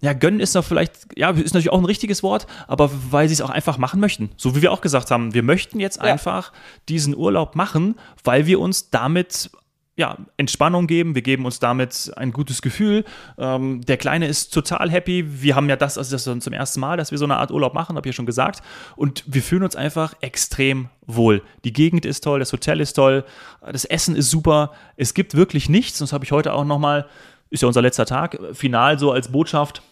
ja, 0.00 0.12
gönnen 0.12 0.40
ist 0.40 0.54
doch 0.54 0.64
vielleicht, 0.64 1.16
ja, 1.16 1.30
ist 1.30 1.54
natürlich 1.54 1.70
auch 1.70 1.78
ein 1.78 1.84
richtiges 1.84 2.22
Wort, 2.22 2.46
aber 2.68 2.90
weil 3.10 3.28
sie 3.28 3.34
es 3.34 3.40
auch 3.40 3.50
einfach 3.50 3.78
machen 3.78 4.00
möchten. 4.00 4.30
So 4.36 4.56
wie 4.56 4.62
wir 4.62 4.72
auch 4.72 4.80
gesagt 4.80 5.10
haben, 5.10 5.34
wir 5.34 5.42
möchten 5.42 5.78
jetzt 5.80 5.98
ja. 5.98 6.04
einfach 6.04 6.52
diesen 6.88 7.14
Urlaub 7.14 7.54
machen, 7.54 7.96
weil 8.24 8.46
wir 8.46 8.60
uns 8.60 8.90
damit 8.90 9.50
ja, 9.96 10.16
Entspannung 10.36 10.86
geben, 10.86 11.14
wir 11.14 11.22
geben 11.22 11.44
uns 11.44 11.58
damit 11.58 12.10
ein 12.16 12.32
gutes 12.32 12.62
Gefühl. 12.62 13.04
Ähm, 13.36 13.82
der 13.82 13.96
Kleine 13.98 14.28
ist 14.28 14.54
total 14.54 14.90
happy. 14.90 15.42
Wir 15.42 15.56
haben 15.56 15.68
ja 15.68 15.76
das, 15.76 15.98
also 15.98 16.12
das 16.12 16.26
ist 16.26 16.42
zum 16.42 16.52
ersten 16.52 16.80
Mal, 16.80 16.96
dass 16.96 17.10
wir 17.10 17.18
so 17.18 17.24
eine 17.24 17.36
Art 17.36 17.50
Urlaub 17.50 17.74
machen, 17.74 17.96
habe 17.96 18.08
ich 18.08 18.14
ja 18.14 18.16
schon 18.16 18.26
gesagt. 18.26 18.62
Und 18.96 19.24
wir 19.26 19.42
fühlen 19.42 19.62
uns 19.62 19.76
einfach 19.76 20.14
extrem 20.20 20.88
wohl. 21.06 21.42
Die 21.64 21.72
Gegend 21.72 22.06
ist 22.06 22.24
toll, 22.24 22.38
das 22.38 22.52
Hotel 22.52 22.80
ist 22.80 22.94
toll, 22.94 23.24
das 23.60 23.84
Essen 23.84 24.16
ist 24.16 24.30
super. 24.30 24.72
Es 24.96 25.12
gibt 25.12 25.34
wirklich 25.34 25.68
nichts, 25.68 26.00
und 26.00 26.06
das 26.06 26.12
habe 26.12 26.24
ich 26.24 26.32
heute 26.32 26.54
auch 26.54 26.64
nochmal, 26.64 27.06
ist 27.50 27.62
ja 27.62 27.68
unser 27.68 27.82
letzter 27.82 28.06
Tag, 28.06 28.38
final 28.52 28.98
so 28.98 29.12
als 29.12 29.30
Botschaft 29.30 29.82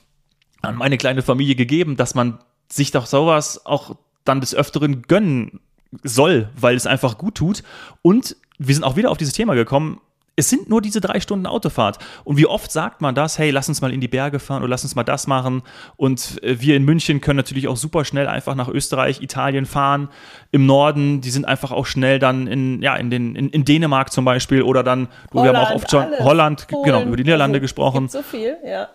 an 0.62 0.76
meine 0.76 0.96
kleine 0.96 1.22
Familie 1.22 1.54
gegeben, 1.54 1.96
dass 1.96 2.14
man 2.14 2.38
sich 2.70 2.92
doch 2.92 3.06
sowas 3.06 3.66
auch 3.66 3.96
dann 4.24 4.40
des 4.40 4.54
Öfteren 4.54 5.02
gönnen 5.02 5.60
soll, 6.02 6.48
weil 6.58 6.76
es 6.76 6.86
einfach 6.86 7.18
gut 7.18 7.36
tut. 7.36 7.62
Und 8.02 8.36
wir 8.58 8.74
sind 8.74 8.84
auch 8.84 8.96
wieder 8.96 9.10
auf 9.10 9.18
dieses 9.18 9.34
Thema 9.34 9.54
gekommen. 9.54 10.00
Es 10.36 10.48
sind 10.50 10.68
nur 10.68 10.80
diese 10.80 11.00
drei 11.00 11.18
Stunden 11.18 11.46
Autofahrt. 11.46 11.98
Und 12.22 12.36
wie 12.36 12.46
oft 12.46 12.70
sagt 12.70 13.00
man 13.00 13.16
das, 13.16 13.38
hey, 13.38 13.50
lass 13.50 13.68
uns 13.68 13.80
mal 13.80 13.92
in 13.92 14.00
die 14.00 14.06
Berge 14.06 14.38
fahren 14.38 14.62
oder 14.62 14.70
lass 14.70 14.84
uns 14.84 14.94
mal 14.94 15.02
das 15.02 15.26
machen. 15.26 15.62
Und 15.96 16.40
äh, 16.44 16.60
wir 16.60 16.76
in 16.76 16.84
München 16.84 17.20
können 17.20 17.38
natürlich 17.38 17.66
auch 17.66 17.76
super 17.76 18.04
schnell 18.04 18.28
einfach 18.28 18.54
nach 18.54 18.68
Österreich, 18.68 19.20
Italien 19.20 19.66
fahren. 19.66 20.08
Im 20.52 20.64
Norden, 20.64 21.20
die 21.20 21.30
sind 21.30 21.44
einfach 21.44 21.72
auch 21.72 21.86
schnell 21.86 22.20
dann 22.20 22.46
in, 22.46 22.82
ja, 22.82 22.94
in, 22.94 23.10
den, 23.10 23.34
in, 23.34 23.48
in 23.50 23.64
Dänemark 23.64 24.12
zum 24.12 24.24
Beispiel 24.24 24.62
oder 24.62 24.84
dann, 24.84 25.08
wo 25.32 25.42
wir 25.42 25.48
haben 25.48 25.56
auch 25.56 25.74
oft 25.74 25.90
schon 25.90 26.04
alles. 26.04 26.20
Holland, 26.20 26.68
Polen, 26.68 26.84
genau, 26.84 27.02
über 27.02 27.16
die 27.16 27.24
Niederlande 27.24 27.56
also, 27.56 27.62
gesprochen. 27.62 28.08
so 28.08 28.22
viel, 28.22 28.56
ja. 28.64 28.88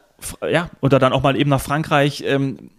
Ja, 0.50 0.70
oder 0.80 1.00
dann 1.00 1.12
auch 1.12 1.24
mal 1.24 1.36
eben 1.36 1.50
nach 1.50 1.60
Frankreich. 1.60 2.24
Ähm, 2.26 2.70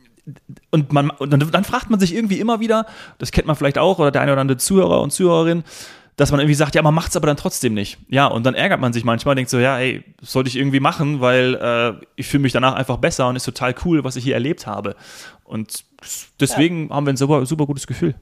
und, 0.71 0.93
man, 0.93 1.11
und 1.11 1.31
dann, 1.31 1.51
dann 1.51 1.65
fragt 1.65 1.91
man 1.91 2.01
sich 2.01 2.15
irgendwie 2.15 2.41
immer 2.41 2.61
wieder, 2.61 2.87
das 3.19 3.31
kennt 3.31 3.47
man 3.47 3.57
vielleicht 3.57 3.79
auch, 3.79 3.99
oder 3.99 4.11
der 4.11 4.23
eine 4.23 4.33
oder 4.33 4.41
andere 4.41 4.59
Zuhörer 4.59 5.03
und 5.03 5.13
Zuhörerin, 5.13 5.65
dass 6.17 6.31
man 6.31 6.41
irgendwie 6.41 6.55
sagt, 6.55 6.75
ja, 6.75 6.83
man 6.83 6.95
macht 6.95 7.11
es 7.11 7.17
aber 7.17 7.27
dann 7.27 7.37
trotzdem 7.37 7.75
nicht. 7.75 7.99
Ja, 8.09 8.27
und 8.27 8.45
dann 8.45 8.55
ärgert 8.55 8.81
man 8.81 8.93
sich 8.93 9.05
manchmal, 9.05 9.35
denkt 9.35 9.51
so, 9.51 9.59
ja, 9.59 9.79
ey, 9.79 10.05
sollte 10.21 10.49
ich 10.49 10.57
irgendwie 10.57 10.81
machen, 10.81 11.21
weil 11.21 11.55
äh, 11.55 12.05
ich 12.17 12.29
fühle 12.29 12.43
mich 12.43 12.53
danach 12.53 12.75
einfach 12.75 12.99
besser 12.99 13.29
und 13.29 13.37
ist 13.37 13.45
total 13.45 13.75
cool, 13.85 14.05
was 14.05 14.17
ich 14.17 14.25
hier 14.25 14.35
erlebt 14.35 14.67
habe. 14.67 14.95
Und 15.43 15.85
deswegen 16.41 16.89
ja. 16.89 16.95
haben 16.95 17.07
wir 17.07 17.13
ein 17.13 17.17
super, 17.17 17.45
super 17.47 17.67
gutes 17.67 17.87
Gefühl. 17.87 18.15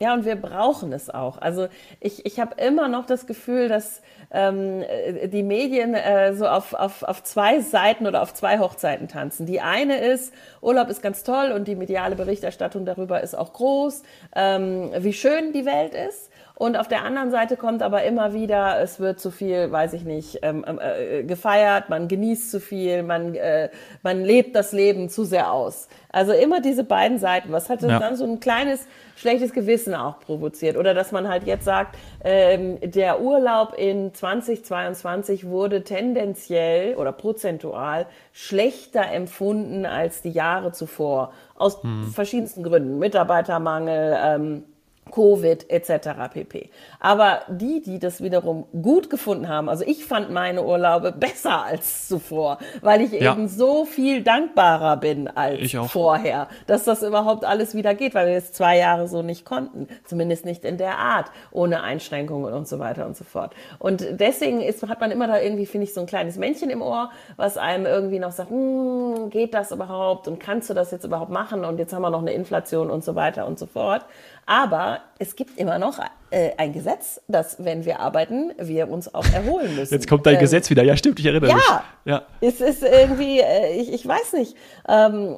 Ja, 0.00 0.14
und 0.14 0.24
wir 0.24 0.36
brauchen 0.36 0.92
es 0.92 1.10
auch. 1.10 1.38
Also 1.38 1.66
ich, 1.98 2.24
ich 2.24 2.38
habe 2.38 2.54
immer 2.62 2.86
noch 2.86 3.04
das 3.04 3.26
Gefühl, 3.26 3.68
dass 3.68 4.00
ähm, 4.30 4.84
die 5.24 5.42
Medien 5.42 5.94
äh, 5.94 6.34
so 6.34 6.46
auf, 6.46 6.72
auf, 6.74 7.02
auf 7.02 7.24
zwei 7.24 7.60
Seiten 7.60 8.06
oder 8.06 8.22
auf 8.22 8.32
zwei 8.32 8.60
Hochzeiten 8.60 9.08
tanzen. 9.08 9.46
Die 9.46 9.60
eine 9.60 9.98
ist, 9.98 10.32
Urlaub 10.60 10.88
ist 10.88 11.02
ganz 11.02 11.24
toll 11.24 11.50
und 11.50 11.66
die 11.66 11.74
mediale 11.74 12.14
Berichterstattung 12.14 12.84
darüber 12.84 13.22
ist 13.22 13.36
auch 13.36 13.52
groß, 13.52 14.02
ähm, 14.36 14.90
wie 14.98 15.12
schön 15.12 15.52
die 15.52 15.64
Welt 15.64 15.94
ist. 15.94 16.30
Und 16.58 16.76
auf 16.76 16.88
der 16.88 17.04
anderen 17.04 17.30
Seite 17.30 17.56
kommt 17.56 17.84
aber 17.84 18.02
immer 18.02 18.34
wieder, 18.34 18.80
es 18.80 18.98
wird 18.98 19.20
zu 19.20 19.30
viel, 19.30 19.70
weiß 19.70 19.92
ich 19.92 20.02
nicht, 20.02 20.40
ähm, 20.42 20.64
ähm, 20.66 20.80
äh, 20.82 21.22
gefeiert, 21.22 21.88
man 21.88 22.08
genießt 22.08 22.50
zu 22.50 22.58
viel, 22.58 23.04
man, 23.04 23.36
äh, 23.36 23.68
man 24.02 24.24
lebt 24.24 24.56
das 24.56 24.72
Leben 24.72 25.08
zu 25.08 25.22
sehr 25.22 25.52
aus. 25.52 25.86
Also 26.10 26.32
immer 26.32 26.60
diese 26.60 26.82
beiden 26.82 27.20
Seiten. 27.20 27.52
Was 27.52 27.70
hat 27.70 27.82
ja. 27.82 28.00
dann 28.00 28.16
so 28.16 28.24
ein 28.24 28.40
kleines 28.40 28.88
schlechtes 29.14 29.52
Gewissen 29.52 29.94
auch 29.94 30.18
provoziert? 30.18 30.76
Oder 30.76 30.94
dass 30.94 31.12
man 31.12 31.28
halt 31.28 31.46
jetzt 31.46 31.64
sagt, 31.64 31.96
ähm, 32.24 32.78
der 32.82 33.20
Urlaub 33.20 33.74
in 33.78 34.12
2022 34.12 35.46
wurde 35.46 35.84
tendenziell 35.84 36.96
oder 36.96 37.12
prozentual 37.12 38.06
schlechter 38.32 39.08
empfunden 39.12 39.86
als 39.86 40.22
die 40.22 40.32
Jahre 40.32 40.72
zuvor. 40.72 41.32
Aus 41.54 41.84
hm. 41.84 42.10
verschiedensten 42.10 42.64
Gründen. 42.64 42.98
Mitarbeitermangel, 42.98 44.18
ähm, 44.20 44.64
Covid 45.10 45.70
etc. 45.70 46.08
pp. 46.32 46.70
Aber 47.00 47.40
die, 47.48 47.82
die 47.82 47.98
das 47.98 48.22
wiederum 48.22 48.66
gut 48.82 49.10
gefunden 49.10 49.48
haben, 49.48 49.68
also 49.68 49.84
ich 49.86 50.04
fand 50.04 50.30
meine 50.30 50.64
Urlaube 50.64 51.12
besser 51.12 51.64
als 51.64 52.08
zuvor, 52.08 52.58
weil 52.80 53.02
ich 53.02 53.12
ja. 53.12 53.32
eben 53.32 53.48
so 53.48 53.84
viel 53.84 54.22
dankbarer 54.22 54.96
bin 54.96 55.28
als 55.28 55.72
vorher, 55.90 56.48
dass 56.66 56.84
das 56.84 57.02
überhaupt 57.02 57.44
alles 57.44 57.74
wieder 57.74 57.94
geht, 57.94 58.14
weil 58.14 58.28
wir 58.28 58.36
es 58.36 58.52
zwei 58.52 58.78
Jahre 58.78 59.08
so 59.08 59.22
nicht 59.22 59.44
konnten, 59.44 59.88
zumindest 60.04 60.44
nicht 60.44 60.64
in 60.64 60.78
der 60.78 60.98
Art, 60.98 61.30
ohne 61.50 61.82
Einschränkungen 61.82 62.52
und 62.52 62.68
so 62.68 62.78
weiter 62.78 63.06
und 63.06 63.16
so 63.16 63.24
fort. 63.24 63.54
Und 63.78 64.04
deswegen 64.12 64.60
ist, 64.60 64.86
hat 64.88 65.00
man 65.00 65.10
immer 65.10 65.26
da 65.26 65.40
irgendwie, 65.40 65.66
finde 65.66 65.84
ich, 65.84 65.94
so 65.94 66.00
ein 66.00 66.06
kleines 66.06 66.36
Männchen 66.36 66.70
im 66.70 66.82
Ohr, 66.82 67.10
was 67.36 67.56
einem 67.56 67.86
irgendwie 67.86 68.18
noch 68.18 68.32
sagt, 68.32 68.50
hm, 68.50 69.30
geht 69.30 69.54
das 69.54 69.70
überhaupt 69.70 70.28
und 70.28 70.38
kannst 70.38 70.70
du 70.70 70.74
das 70.74 70.90
jetzt 70.90 71.04
überhaupt 71.04 71.30
machen 71.30 71.64
und 71.64 71.78
jetzt 71.78 71.92
haben 71.92 72.02
wir 72.02 72.10
noch 72.10 72.20
eine 72.20 72.32
Inflation 72.32 72.90
und 72.90 73.04
so 73.04 73.14
weiter 73.14 73.46
und 73.46 73.58
so 73.58 73.66
fort. 73.66 74.04
Aber 74.48 75.00
es 75.18 75.36
gibt 75.36 75.58
immer 75.58 75.78
noch 75.78 75.98
äh, 76.30 76.52
ein 76.56 76.72
Gesetz, 76.72 77.20
dass 77.28 77.62
wenn 77.62 77.84
wir 77.84 78.00
arbeiten, 78.00 78.54
wir 78.56 78.88
uns 78.88 79.14
auch 79.14 79.26
erholen 79.30 79.76
müssen. 79.76 79.92
Jetzt 79.92 80.08
kommt 80.08 80.24
dein 80.24 80.36
ähm, 80.36 80.40
Gesetz 80.40 80.70
wieder. 80.70 80.82
Ja, 80.82 80.96
stimmt, 80.96 81.20
ich 81.20 81.26
erinnere 81.26 81.50
ja, 81.50 81.54
mich. 81.56 81.64
Ja, 82.06 82.22
es 82.40 82.62
ist 82.62 82.82
irgendwie, 82.82 83.40
äh, 83.40 83.78
ich, 83.78 83.92
ich 83.92 84.08
weiß 84.08 84.32
nicht, 84.32 84.56
ähm, 84.88 85.36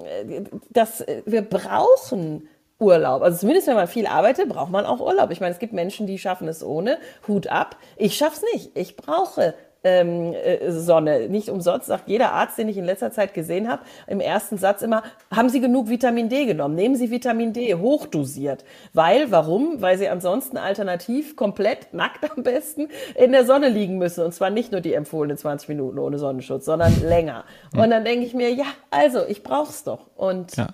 dass 0.71 1.05
wir 1.27 1.43
brauchen 1.43 2.49
Urlaub. 2.79 3.23
Also 3.23 3.39
zumindest 3.39 3.67
wenn 3.67 3.75
man 3.75 3.89
viel 3.89 4.07
arbeitet, 4.07 4.49
braucht 4.49 4.71
man 4.71 4.87
auch 4.87 5.01
Urlaub. 5.01 5.33
Ich 5.33 5.41
meine, 5.41 5.53
es 5.53 5.59
gibt 5.59 5.73
Menschen, 5.73 6.07
die 6.07 6.17
schaffen 6.17 6.47
es 6.47 6.63
ohne. 6.63 6.99
Hut 7.27 7.49
ab. 7.49 7.79
Ich 7.97 8.17
schaff's 8.17 8.43
nicht. 8.55 8.71
Ich 8.79 8.97
brauche 8.97 9.55
ähm, 9.85 10.33
äh, 10.35 10.71
Sonne. 10.71 11.29
Nicht 11.29 11.49
umsonst 11.49 11.87
sagt 11.87 12.09
jeder 12.09 12.33
Arzt, 12.33 12.59
den 12.59 12.69
ich 12.69 12.77
in 12.77 12.85
letzter 12.85 13.11
Zeit 13.11 13.35
gesehen 13.35 13.69
habe, 13.69 13.83
im 14.07 14.21
ersten 14.21 14.59
Satz 14.59 14.83
immer, 14.83 15.03
haben 15.35 15.49
Sie 15.49 15.61
genug 15.61 15.89
Vitamin 15.89 16.29
D 16.29 16.47
genommen? 16.47 16.75
Nehmen 16.75 16.97
Sie 16.97 17.11
Vitamin 17.11 17.53
D 17.53 17.75
hochdosiert. 17.75 18.65
Weil, 18.93 19.31
warum? 19.31 19.81
Weil 19.81 19.99
Sie 19.99 20.09
ansonsten 20.09 20.57
alternativ 20.57 21.37
komplett 21.37 21.93
nackt 21.95 22.31
am 22.31 22.43
besten 22.43 22.89
in 23.15 23.33
der 23.33 23.45
Sonne 23.45 23.69
liegen 23.69 23.99
müssen. 23.99 24.25
Und 24.25 24.33
zwar 24.33 24.51
nicht 24.51 24.73
nur 24.73 24.81
die 24.81 24.95
empfohlenen 24.95 25.37
20 25.37 25.69
Minuten 25.69 25.99
ohne 25.99 26.19
Sonnenschutz, 26.19 26.65
sondern 26.65 27.01
länger. 27.09 27.45
Und 27.75 27.91
dann 27.91 28.05
denke 28.05 28.27
ich 28.27 28.35
mir, 28.35 28.53
ja, 28.53 28.67
also, 28.91 29.21
ich 29.27 29.43
brauch's 29.43 29.85
doch. 29.85 30.07
Und 30.17 30.57
ja. 30.57 30.69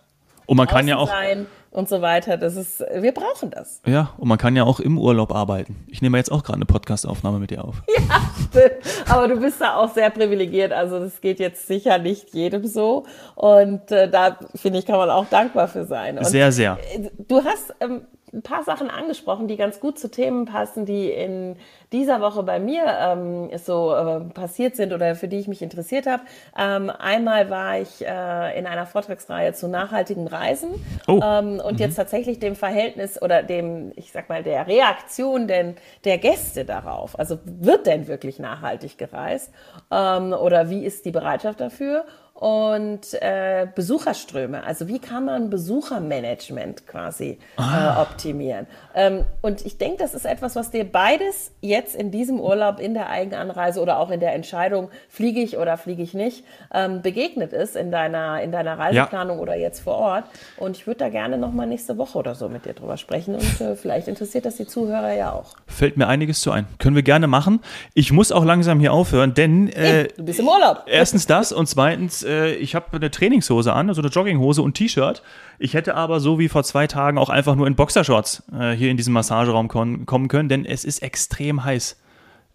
Und 0.47 0.57
man 0.57 0.69
kann 0.69 0.87
ja 0.87 0.97
auch. 0.97 1.09
Sein, 1.09 1.47
und 1.77 1.89
so 1.89 2.01
weiter. 2.01 2.37
Das 2.39 2.57
ist, 2.57 2.81
wir 2.81 3.12
brauchen 3.12 3.51
das. 3.51 3.83
Ja, 3.87 4.11
und 4.17 4.29
man 4.29 4.39
kann 4.39 4.57
ja 4.57 4.65
auch 4.65 4.81
im 4.81 4.99
Urlaub 4.99 5.35
arbeiten. 5.35 5.77
Ich 5.89 6.01
nehme 6.01 6.17
jetzt 6.17 6.33
auch 6.33 6.43
gerade 6.43 6.57
eine 6.57 6.65
Podcast-Aufnahme 6.65 7.39
mit 7.39 7.51
dir 7.51 7.65
auf. 7.65 7.83
Ja, 8.09 8.21
stimmt. 8.49 9.11
Aber 9.11 9.27
du 9.27 9.41
bist 9.41 9.61
da 9.61 9.77
auch 9.77 9.93
sehr 9.93 10.11
privilegiert. 10.11 10.73
Also 10.73 11.01
das 11.01 11.21
geht 11.21 11.41
jetzt 11.41 11.67
sicher 11.67 11.99
nicht 11.99 12.33
jedem 12.35 12.67
so. 12.67 13.05
Und 13.35 13.91
äh, 13.91 14.09
da 14.09 14.39
finde 14.55 14.79
ich, 14.79 14.87
kann 14.87 14.97
man 14.97 15.11
auch 15.11 15.27
dankbar 15.27 15.67
für 15.67 15.85
sein. 15.87 16.19
Und 16.19 16.27
sehr, 16.27 16.53
sehr. 16.53 16.79
Du 17.27 17.43
hast 17.43 17.75
ähm, 17.81 18.03
ein 18.33 18.43
paar 18.43 18.65
Sachen 18.65 18.91
angesprochen, 18.91 19.47
die 19.47 19.57
ganz 19.57 19.79
gut 19.79 19.99
zu 19.99 20.11
Themen 20.11 20.47
passen, 20.47 20.85
die 20.85 21.11
in 21.11 21.57
dieser 21.93 22.21
Woche 22.21 22.43
bei 22.43 22.59
mir 22.59 22.85
ähm, 22.87 23.51
so 23.57 23.95
äh, 23.95 24.21
passiert 24.21 24.75
sind 24.75 24.93
oder 24.93 25.15
für 25.15 25.29
die 25.29 25.39
ich 25.39 25.49
mich 25.49 25.62
interessiert 25.62 26.07
habe. 26.07 26.23
Ähm, 26.59 26.91
einmal 26.91 27.51
war 27.51 27.79
ich 27.79 28.05
äh, 28.05 28.59
in 28.59 28.67
einer 28.67 28.87
Vortragsreihe 28.87 29.53
zu 29.53 29.69
nachhaltigen 29.69 30.27
Reisen 30.27 30.71
oh. 31.07 31.21
ähm, 31.23 31.61
und 31.61 31.75
mhm. 31.75 31.79
jetzt 31.79 31.95
tatsächlich 31.95 32.41
dem 32.41 32.57
Verhältnis 32.57 33.21
oder 33.23 33.43
dem, 33.43 33.93
ich 33.95 34.11
sag 34.11 34.29
mal, 34.29 34.43
der 34.43 34.67
Reaktion 34.67 35.47
denn, 35.47 35.77
der 36.05 36.19
Gäste 36.19 36.65
darauf. 36.65 37.19
Also 37.19 37.39
wird 37.45 37.87
denn 37.87 38.09
wirklich 38.09 38.39
nachhaltig 38.39 38.99
gereist 38.99 39.53
ähm, 39.93 40.33
oder 40.33 40.69
wie 40.69 40.85
ist 40.85 41.05
die 41.05 41.12
Bereitschaft 41.12 41.61
dafür? 41.61 42.05
Und 42.37 43.14
äh, 43.14 43.66
Besucherströme. 43.75 44.62
Also 44.62 44.88
wie 44.88 44.99
kann 44.99 45.25
man 45.25 45.49
Besuchermanagement 45.49 46.87
quasi 46.87 47.31
äh, 47.31 47.38
ah. 47.57 47.96
äh, 47.96 48.03
optimieren? 48.03 48.66
Ähm, 48.94 49.25
und 49.40 49.64
ich 49.64 49.79
denke, 49.79 49.96
das 49.99 50.12
ist 50.12 50.27
etwas, 50.27 50.55
was 50.55 50.70
dir 50.70 50.85
beides 50.85 51.53
jetzt 51.62 51.96
in 51.96 52.11
diesem 52.11 52.38
Urlaub, 52.38 52.79
in 52.79 52.92
der 52.92 53.09
Eigenanreise 53.09 53.81
oder 53.81 53.99
auch 53.99 54.11
in 54.11 54.20
der 54.20 54.35
Entscheidung, 54.35 54.90
fliege 55.09 55.40
ich 55.40 55.57
oder 55.57 55.79
fliege 55.79 56.03
ich 56.03 56.12
nicht, 56.12 56.44
ähm, 56.75 57.01
begegnet 57.01 57.55
ist 57.55 57.75
in 57.75 57.90
deiner, 57.90 58.42
in 58.42 58.53
deiner 58.53 58.79
Reiseplanung 58.79 59.38
ja. 59.38 59.42
oder 59.42 59.57
jetzt 59.57 59.81
vor 59.81 59.96
Ort. 59.96 60.25
Und 60.59 60.77
ich 60.77 60.87
würde 60.87 60.99
da 60.99 61.09
gerne 61.09 61.38
nochmal 61.38 61.66
nächste 61.66 61.96
Woche 61.96 62.18
oder 62.18 62.35
so 62.35 62.51
mit 62.51 62.66
dir 62.66 62.75
drüber 62.75 62.99
sprechen 62.99 63.37
und 63.37 63.61
äh, 63.62 63.77
vielleicht 63.77 64.09
interessiert 64.09 64.44
das 64.44 64.57
die 64.57 64.66
Zuhörer 64.66 65.14
ja 65.14 65.33
auch. 65.33 65.55
Fällt 65.66 65.96
mir 65.96 66.07
einiges 66.07 66.42
zu 66.42 66.51
ein. 66.51 66.66
Können 66.79 66.96
wir 66.96 67.03
gerne 67.03 67.29
machen. 67.29 67.61
Ich 67.94 68.12
muss 68.12 68.31
auch 68.31 68.44
langsam 68.44 68.79
hier 68.79 68.92
aufhören, 68.92 69.33
denn 69.33 69.68
äh, 69.68 70.09
du 70.14 70.25
bist 70.25 70.38
im 70.38 70.49
Urlaub. 70.49 70.83
Erstens 70.87 71.27
das 71.27 71.51
und 71.51 71.66
zweitens 71.66 72.26
äh, 72.27 72.55
ich 72.57 72.75
habe 72.75 72.87
eine 72.97 73.11
Trainingshose 73.11 73.73
an, 73.73 73.89
also 73.89 74.03
eine 74.03 74.11
Jogginghose 74.11 74.62
und 74.62 74.75
T-Shirt. 74.75 75.23
Ich 75.59 75.75
hätte 75.75 75.95
aber 75.95 76.21
so 76.21 76.39
wie 76.39 76.49
vor 76.49 76.65
zwei 76.65 76.87
Tagen 76.87 77.19
auch 77.19 77.31
einfach 77.31 77.55
nur 77.55 77.67
in 77.67 77.75
Boxershorts 77.75 78.43
äh, 78.59 78.73
hier 78.73 78.91
in 78.91 78.97
diesen 78.97 79.12
Massageraum 79.12 79.69
kommen 79.69 80.29
können, 80.29 80.49
denn 80.49 80.65
es 80.65 80.85
ist 80.85 81.03
extrem 81.03 81.65
heiß. 81.65 81.97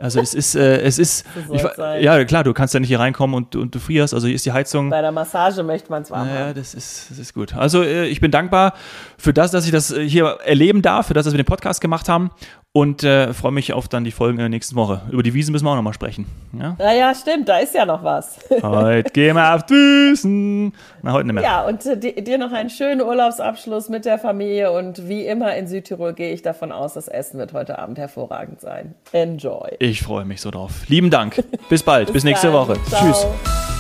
Also 0.02 0.20
es 0.20 0.34
ist, 0.34 0.56
äh, 0.56 0.82
es 0.82 0.98
ist, 0.98 1.26
ich, 1.52 1.62
ja 2.02 2.24
klar, 2.26 2.44
du 2.44 2.54
kannst 2.54 2.74
ja 2.74 2.80
nicht 2.80 2.90
hier 2.90 3.00
reinkommen 3.00 3.36
und, 3.36 3.56
und 3.56 3.76
du 3.76 3.80
frierst. 3.80 4.14
Also 4.14 4.28
hier 4.28 4.36
ist 4.36 4.46
die 4.46 4.52
Heizung. 4.52 4.90
Bei 4.90 5.02
der 5.02 5.12
Massage 5.12 5.64
möchte 5.64 5.92
man 5.92 6.02
es 6.02 6.12
warm 6.12 6.28
Ja, 6.28 6.54
das 6.54 6.74
ist, 6.74 7.12
das 7.12 7.20
ist 7.20 7.34
gut. 7.34 7.56
Also 7.56 7.84
äh, 7.84 8.08
ich 8.08 8.20
bin 8.20 8.32
dankbar 8.32 8.74
für 9.18 9.34
das, 9.34 9.52
dass 9.52 9.66
ich 9.66 9.72
das 9.72 9.94
hier 9.96 10.40
erleben 10.44 10.82
darf, 10.82 11.08
für 11.08 11.14
das, 11.14 11.26
dass 11.26 11.34
wir 11.34 11.38
den 11.38 11.46
Podcast 11.46 11.82
gemacht 11.82 12.10
haben 12.10 12.32
und 12.74 13.04
äh, 13.04 13.34
freue 13.34 13.52
mich 13.52 13.74
auf 13.74 13.90
dann 13.90 14.06
die 14.06 14.12
Folgen 14.12 14.38
in 14.38 14.44
der 14.44 14.50
nächsten 14.50 14.76
Woche. 14.76 15.02
Über 15.12 15.24
die 15.24 15.34
Wiesen 15.34 15.52
müssen 15.52 15.66
wir 15.66 15.72
auch 15.72 15.76
nochmal 15.76 15.94
sprechen. 15.94 16.26
Ja? 16.58 16.78
ja, 16.80 16.94
ja, 16.94 17.16
stimmt, 17.16 17.50
da 17.50 17.58
ist 17.58 17.76
ja 17.76 17.86
noch 17.86 18.04
was. 18.04 18.40
heute 18.62 19.12
gehen 19.12 19.36
wir 19.36 19.54
auf 19.54 19.70
Wiesen. 19.70 20.74
Na, 21.02 21.12
heute 21.12 21.28
nicht 21.28 21.36
mehr. 21.36 21.44
Ja, 21.44 21.66
und 21.66 21.86
äh, 21.86 22.22
dir 22.22 22.38
noch 22.38 22.54
einen 22.54 22.70
schönen 22.70 23.02
Urlaubsabschluss 23.02 23.90
mit 23.90 24.06
der 24.06 24.18
Familie 24.18 24.72
und 24.72 25.10
wie 25.10 25.26
immer 25.26 25.56
in 25.56 25.68
Südtirol 25.68 26.14
gehe 26.14 26.34
ich 26.34 26.42
davon 26.42 26.72
aus, 26.72 26.94
das 26.94 27.10
Essen 27.10 27.40
wird 27.40 27.52
heute 27.52 27.78
Abend 27.78 27.98
hervorragend 27.98 28.62
sein. 28.62 28.96
Enjoy. 29.12 29.72
Ich 29.80 30.02
freue 30.02 30.24
mich 30.24 30.40
so 30.40 30.50
drauf. 30.50 30.88
Lieben 30.88 31.10
Dank. 31.10 31.44
Bis 31.70 31.84
bald. 31.84 32.08
bis, 32.08 32.14
bis 32.14 32.24
nächste 32.24 32.54
Woche. 32.54 32.78
Ciao. 32.90 33.02
Tschüss. 33.02 33.71